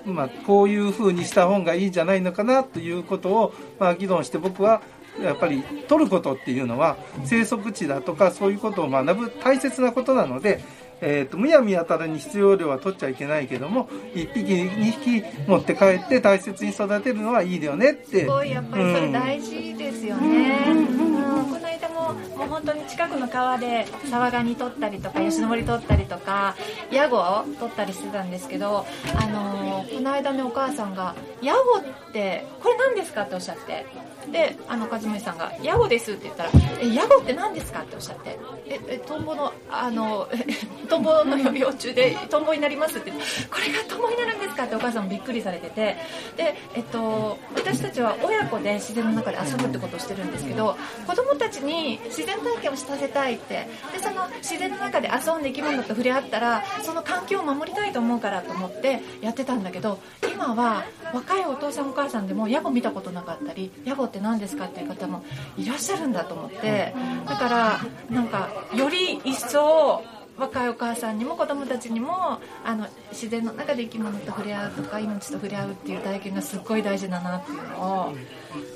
[0.05, 4.81] まあ、こういうふうにした方がいいんじゃないのかなということを、まあ、議論して僕は
[5.21, 10.61] やっぱり取ることっていうのは生息地だとかそういうことを学ぶ大切なことなので、
[11.01, 18.21] えー、とむやみやたらに必要量は取っちゃいけないけども1匹2匹持って帰って大切に育てるのはいいよねって。
[18.21, 26.55] すごいやっぱりそれ大事ですよね、うんこの間ももう本当に近くの川でサワガニ取ったりとか吉野森取ったりとか
[26.91, 33.85] ヤゴを取ったりしてたんですけど、あのーこの間ねお母さんが「ヤゴってこれ何ですか?」っておっしゃって
[34.31, 36.49] であの和美さんが「ヤゴです」って言ったら
[36.81, 40.27] 「えヤゴって何ですか?」っておっしゃって「ええトンボのあの
[40.89, 43.19] トンボの幼虫でトンボになります」ってって
[43.49, 45.97] 「これがトンボになるんですか?」ってお母さんもびっくりされてて
[46.35, 50.75] で、えっと、私たちは親子で自然の中で遊ぶってことをしてるんですけど
[51.05, 59.99] 子供たちに自然体験をさせたいってでその自然の中で遊んで生き物と触れ合ったらその環境を守りたいと思うからと思ってやってたんだけど
[60.31, 60.83] 今は
[61.13, 65.23] 若いお父さんお母さんでもヤゴ見たことなかったりヤゴって何ですかっていう方も
[65.57, 66.93] いらっしゃるんだと思って
[67.25, 67.79] だから
[68.09, 70.03] なんかより一層
[70.37, 78.03] 若いお母さんにも子供たちにもあの自然の中で生き物と触れ合うとか命と触れ合うっていう体験がすっごい大事だなっていうのを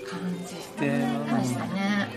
[0.10, 2.10] 感じでましたね。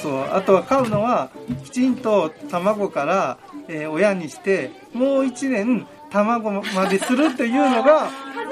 [0.00, 1.30] そうあとは飼うのは
[1.64, 8.08] きちんと卵から、えー親にしてもう1年卵までするっていうのが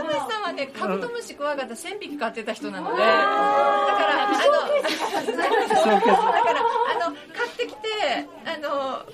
[0.56, 2.98] ねカブトムシクワガタ1000匹飼ってた人なので。
[2.98, 4.36] だからあの
[5.36, 7.78] だからあの買ってきて
[8.44, 9.04] あの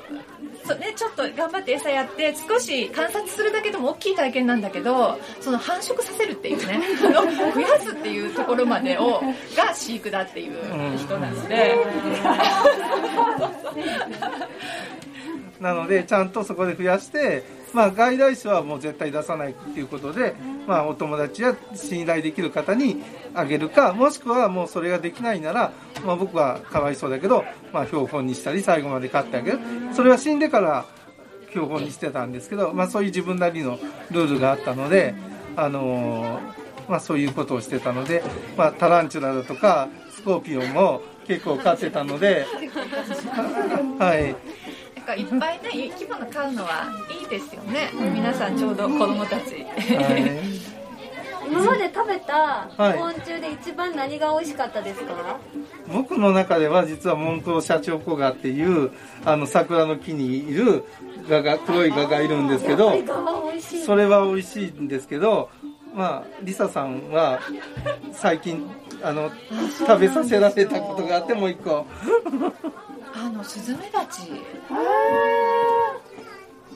[0.64, 6.80] そうねちょっと頑張って餌やって少し観察するだけでも大きい体験なんだけどその繁殖させるっていうね
[7.54, 9.22] 増やすっていうところまでを
[9.56, 11.74] が飼育だっていう人なので、
[15.62, 20.34] なのでちゃんとそこで増やして、まあ、外来種はもう絶対出さないっていうことで、
[20.66, 23.02] まあ、お友達や信頼できる方に
[23.32, 25.72] あげるかもしくはもうそれができないなら、
[26.04, 29.60] まあ、僕はかわいそうだけど、まあ、標本にしたり最後まで飼ってあげる。
[29.94, 30.84] それは死んでから
[31.50, 33.78] 標本にしてたんですけど、まあ、そういう自分なりの
[34.10, 35.14] ルールがあったので、
[35.54, 38.22] あのーまあ、そういうことをしてたので、
[38.56, 42.46] まあ、タランチュラだとかスコーピオンも結構飼ってたので、
[43.98, 44.34] はい、
[45.02, 46.86] なんかいっぱいね生き物飼うのは
[47.20, 49.66] いいですよね、皆さんちょうど子供たち、
[51.50, 52.98] 今まで食べたはい。
[52.98, 55.40] 昆虫で一番何が美味しかったですか、
[55.92, 58.92] 僕の中では実はモンコウシャチョウコガっていう
[59.24, 60.84] あの桜の木にいる
[61.28, 62.92] ガが黒いガがいるんですけど
[63.84, 65.50] それは美味しいんですけど
[65.94, 67.40] まあリサさんは
[68.12, 68.70] 最近
[69.02, 69.32] あの
[69.78, 71.86] 食べさせられたことがあってもう一個
[73.14, 74.22] あのスズメバチ。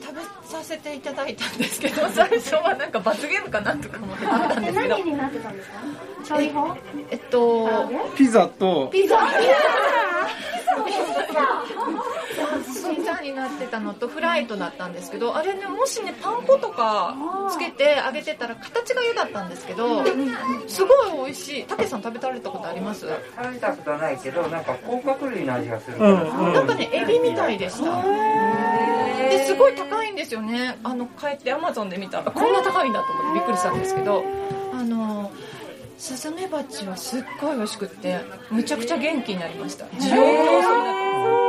[0.03, 4.97] 食べさせていただいたんですけど 最初はなんか罰ゲームかなとか思ってたんですけど。
[4.97, 5.77] 何になってたんですか
[6.25, 6.77] 調理法
[7.11, 7.69] えっと
[8.17, 9.19] ピザとピザ。
[9.19, 9.25] ピ
[13.03, 13.21] ザ。
[13.23, 17.15] になってたのとフライトだったんですけどあれねもしねパン粉とか
[17.51, 20.05] つけて揚げてたら形が嫌だったんですけど
[20.69, 21.65] すごい美味しい。
[21.65, 23.07] たけさん食べられたことあります？
[23.37, 28.03] 食べたことはないけどなんか甲殻類の味がするうんなんかねエビみたいでした。
[29.29, 30.78] ですごい高いんですよね。
[30.84, 34.24] あの帰ってアマゾンで見たらこんな高いんだと思ってびっくりしたんですけど
[34.72, 35.30] あの
[35.99, 38.20] スズメバチはすっごい美味しくって
[38.51, 39.87] むちゃくちゃ元気になりました。
[39.87, 41.46] 需要競争だとうん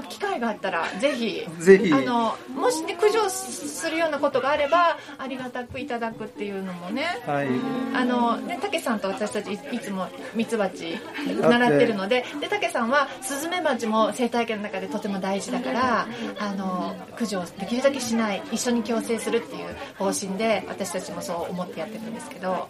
[0.00, 1.92] まあ機会があったらぜひぜひ。
[1.92, 7.22] あのもしね駆除するようなことがあればありがたくいただくっていうのもね。
[7.26, 7.48] はい。
[7.94, 10.98] あのね、たけさんと私たちいいつもミツバチ
[11.40, 16.06] 習ってるのででたけさんはスズメバチも生態系の中でとても大事だから
[16.38, 22.68] あの駆除をできるだけしない一緒に共生するっていう方針で私たちもそう思ってやってるんですけど、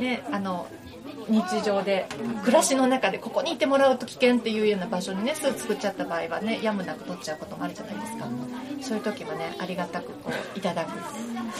[0.00, 0.66] ね、あの
[1.28, 2.06] 日常で
[2.44, 8.28] 暮らしの中でここにいてもらうと危険っていうような場所にね巣作っちゃった場合はねやむなく取っちゃうこともあるじゃないですか。
[8.82, 10.90] そういう時はねありがたくこういただく。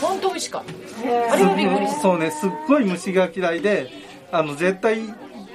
[0.00, 1.32] 本当美味しかった。
[1.32, 2.00] あれはびっくりした。
[2.00, 3.90] そうねすっごい虫が嫌いで
[4.30, 5.00] あの絶対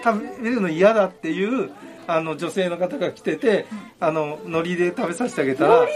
[0.04, 1.72] 食べるの嫌だっていう
[2.08, 3.66] あの女性の方が来てて
[4.00, 5.88] あの海苔で食べさせてあげたら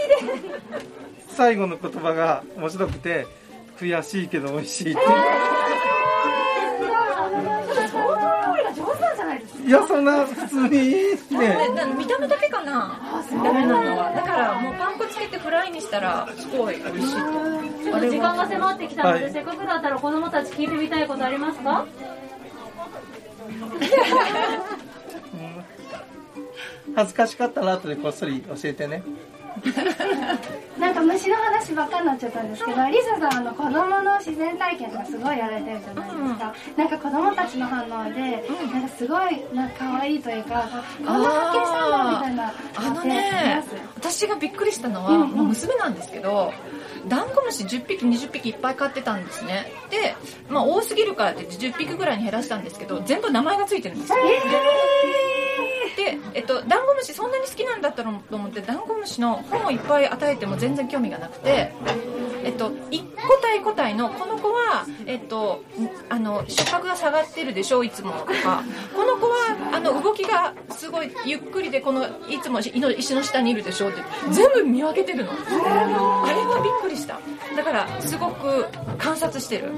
[1.28, 3.26] 最後の言葉が面白くて
[3.78, 5.06] 悔しいけど美味しいって想
[7.92, 8.14] 像
[8.46, 9.34] 料理が上手なんじゃな
[9.66, 11.18] いやそんな普通にね
[11.98, 13.00] 見た目だけかな。
[13.30, 14.12] ダメなのは。
[14.12, 17.20] だからもうパン粉つけてフライにしたらすごい美味しいと。
[17.82, 19.32] ちょっと時間が迫ってきたので、はい。
[19.32, 21.84] せっかくだったら子供たち聞いてみたいことありますか？
[26.94, 29.02] 恥ずかしかったら後でこっそり教えてね
[30.78, 36.54] なんか虫の話ばっかりになっちゃったんですけど、リサさんあの子供の自然体験とかすごいやられてるじゃないですか。
[36.76, 40.68] なんか子供たちの反応で、なんかすごいなんか可愛いというか、
[41.04, 43.62] こんな発見したんだみたいなあのね。
[43.96, 46.52] 私がびっくりしたのは、もう娘なんですけど
[47.08, 49.72] ダンゴムシ10匹20匹いっぱい飼ってたんですね。
[49.90, 50.14] で、
[50.48, 54.18] まあ、多すぎるからって10匹ぐらいに減らしたんですけど全部名前がついてるんですよ、
[55.96, 61.72] で、えっと、ダンゴムシそんなに好きなんだったらと思ってダンゴムシの本をいっぱい与えても全然興味がなくて、
[62.44, 65.64] えっと、一個体個体のこの子は、えっと、
[66.08, 68.62] あの触覚が下がってるでしょいつもとか。
[68.94, 75.32] この子はあの動きがすごいゆっくりでこのいつも石の石の下にいるでしょって全部見分けてるの。
[75.32, 75.34] あ
[76.28, 77.20] れはびっくりした。
[77.56, 78.66] だからすごく
[78.98, 79.72] 観察してる。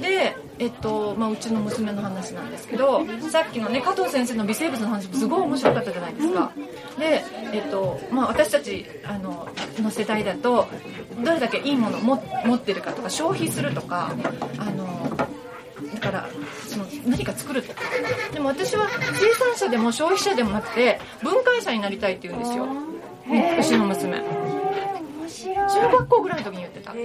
[0.00, 6.52] で、えっとまあ、うちの娘の話なんですけどさっきのね加藤先生の微生物の話もすごい面白かったじゃないですか。
[6.98, 10.68] で、えっとまあ、私たちあのの世代だと
[11.22, 14.12] どれだけいいものを持持ってるかとか消費するとか
[14.58, 15.16] あの
[15.94, 16.28] だから
[16.66, 17.80] その何か作るとか。
[18.32, 22.66] でも私は生産者でも消費者でもなくて分解者になりたいって言うんですよ。
[23.58, 24.22] うちの娘
[25.80, 26.92] 中学校ぐらいの時に言ってた。
[26.92, 27.00] で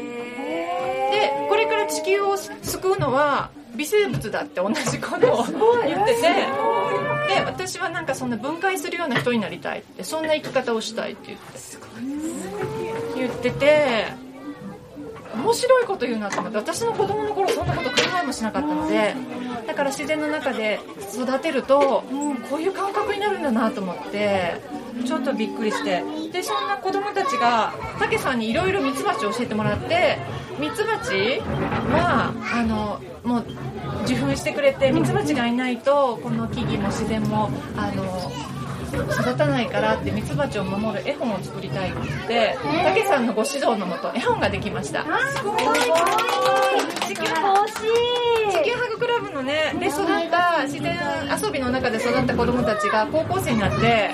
[1.49, 5.45] これから地球を救うのは微生物だって同じことを
[5.85, 11.45] 言っててで私はなんかそんな分解するような人になりたいってそんな生き方をしたいって言って
[13.15, 14.24] 言ってて
[15.35, 19.15] 面白いこと言うなと思って私の子供の頃そんなこと考えもしなかったので
[19.67, 20.79] だから自然の中で
[21.13, 22.03] 育てると
[22.49, 24.61] こういう感覚になるんだなと思って
[25.05, 26.03] ちょっとびっくりして。
[26.35, 30.17] でそんな子供たちがたけさんにいろいろミツバチを教えてもらって
[30.59, 33.45] ミツバチはあのもう
[34.03, 38.31] 受粉してくれてミツバチがいないとこの木々も自然もあの
[38.95, 45.03] 育たないからってミツバチを守る絵本を作りたいって言ってたけさんのご指導のもと絵本ができました。
[45.03, 45.57] すごい。
[47.07, 47.85] 地球欲しい
[48.51, 50.97] 地球ハグクラブのねで育った自然
[51.43, 54.13] 遊びの中で育った子供たちが高校生になってあ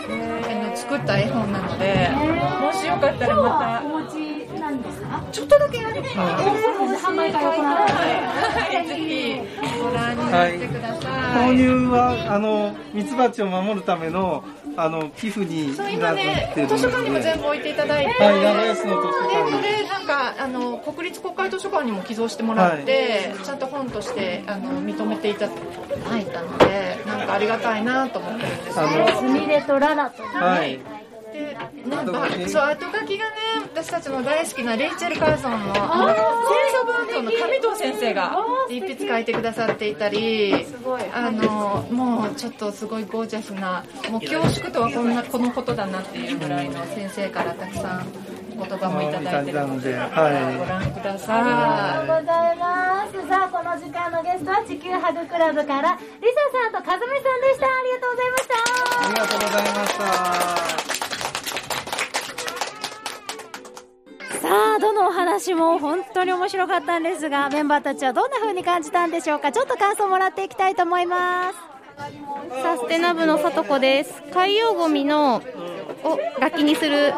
[0.69, 2.09] の作った絵本なので
[2.61, 4.15] もしよかったらまたお持ち
[4.59, 5.23] なんですか？
[5.31, 8.87] ちょっとだけある販売会行われてはい。
[8.87, 9.41] ぜひ
[9.81, 14.43] ご覧になってください、購入はあのミツバチを守るための
[14.77, 19.43] あの寄付にそう今ね図書館にも全部置いていただいて、はい長安の図書館。
[19.45, 25.53] にでこれなんかあの国立国会図書館にも寄贈してもらって、ちゃんと本としてあの認めていただ
[26.19, 29.07] いたのでなんかありがたいなと思ってるんですけど。
[29.19, 31.00] すみれとララとはい
[31.33, 33.31] でなんかそう後書きがね
[33.63, 36.15] 私たちの大好きなレイチェル・カーソンのあの戦
[36.81, 38.35] 争文庫の上藤先生が
[38.69, 40.65] 一筆書いてくださっていたり
[41.13, 48.07] あのもうちょっとすごいゴージャスなもう恐縮とはこんなこのことだなっていうぐらいの先生からたくさん
[48.59, 51.43] お言葉もいただいてるので、はいご覧くだありさい。
[51.43, 53.27] がとうございます。
[53.27, 57.65] さあ、この時間のゲストは地球ハグクラブからリサさんとかずみさんでした。
[57.65, 58.53] ありがとうございました。
[59.01, 61.00] ありがとうございました
[64.41, 69.51] さあどのお話も本当に面白かったんですがメンバーたちはどんな風に感じたんでしょうか。
[69.51, 71.57] ちょっと感想をもらっていきたいと思います。
[72.63, 74.23] サステナブのさとこです。
[74.33, 75.43] 海洋ゴミの
[76.03, 77.13] を楽器にする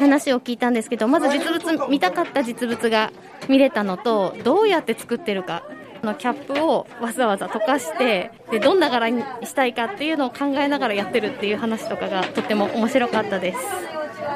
[0.00, 3.12] 話を聞いたんですけどまず実物見たかった実物が
[3.48, 5.62] 見れたのとどうやって作ってるか
[6.02, 13.58] のキャップをわざわざ溶かしてでどんな柄にしたいかっていうのを考えながらやってるっていう話とかがとっても面白かったです。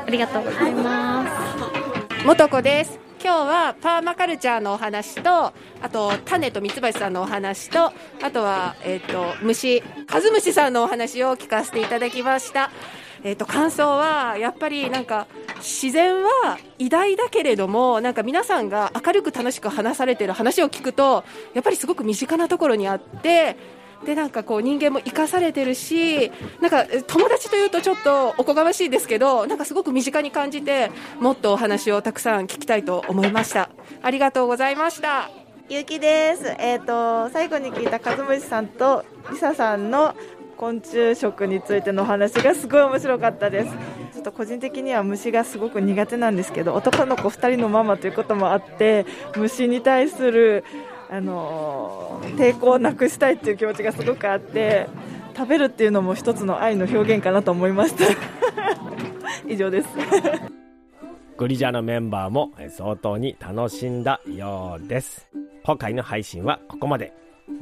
[0.07, 1.27] ありがとうございま
[1.61, 1.66] す。
[2.27, 2.99] 元子です。
[3.23, 5.53] 今日はパーマカルチャーのお話とあ
[5.93, 12.73] と種とミツバチさんのお話とあとは、えっと虫カズムシさんのお話を聞かせていただきました、
[13.23, 15.29] えっと感想はやっぱりなんか
[15.59, 21.23] 自然は偉大だけれどもなんか皆さんが明るく楽しく話されてる話を聞くと
[21.55, 23.57] やっぱりすごく身近なところにあって
[24.05, 30.91] でなんかこう人間も生かされてるしなんか友達というとちょっとおこがましいですけどなんかすごく身近に感じて
[31.21, 33.71] もっとお話をたくさん聞きたいと思いました
[34.03, 35.31] ありがとうございました
[35.69, 36.55] ゆうきです。
[36.61, 40.15] えっ、と最後に聞いたカズムシさんとリサさんの
[40.57, 43.71] 昆虫食についてのお話がすごい面白かったです。
[44.13, 49.07] ちょっと個人的には虫がすごく苦手なんですけど、男の子2人のママということもあって、
[49.37, 50.63] 虫に対する
[51.11, 54.89] あのー抵抗をなくしたいっていう気持ちがすごくあって、
[55.37, 58.05] 食べるっていうのも一つの愛の表現かなと思いました。
[59.49, 59.89] 以上です。
[61.37, 65.29] グリジャのメンバーもえー相当に楽しんだようです。
[65.65, 67.13] 今回の配信はここまで。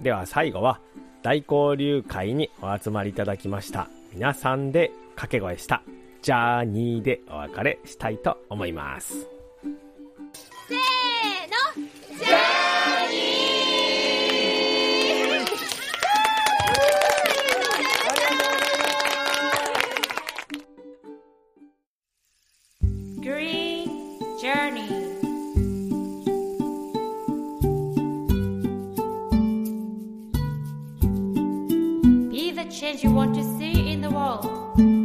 [0.00, 0.80] では最後は
[1.22, 5.82] 大交流会にお集まりいただきました皆さんで掛け声した
[6.22, 9.26] ジャーニーでお別れしたいと思います。
[10.68, 10.78] せー
[11.84, 12.53] の
[24.44, 24.86] journey.
[32.28, 35.03] Be the change you want to see in the world.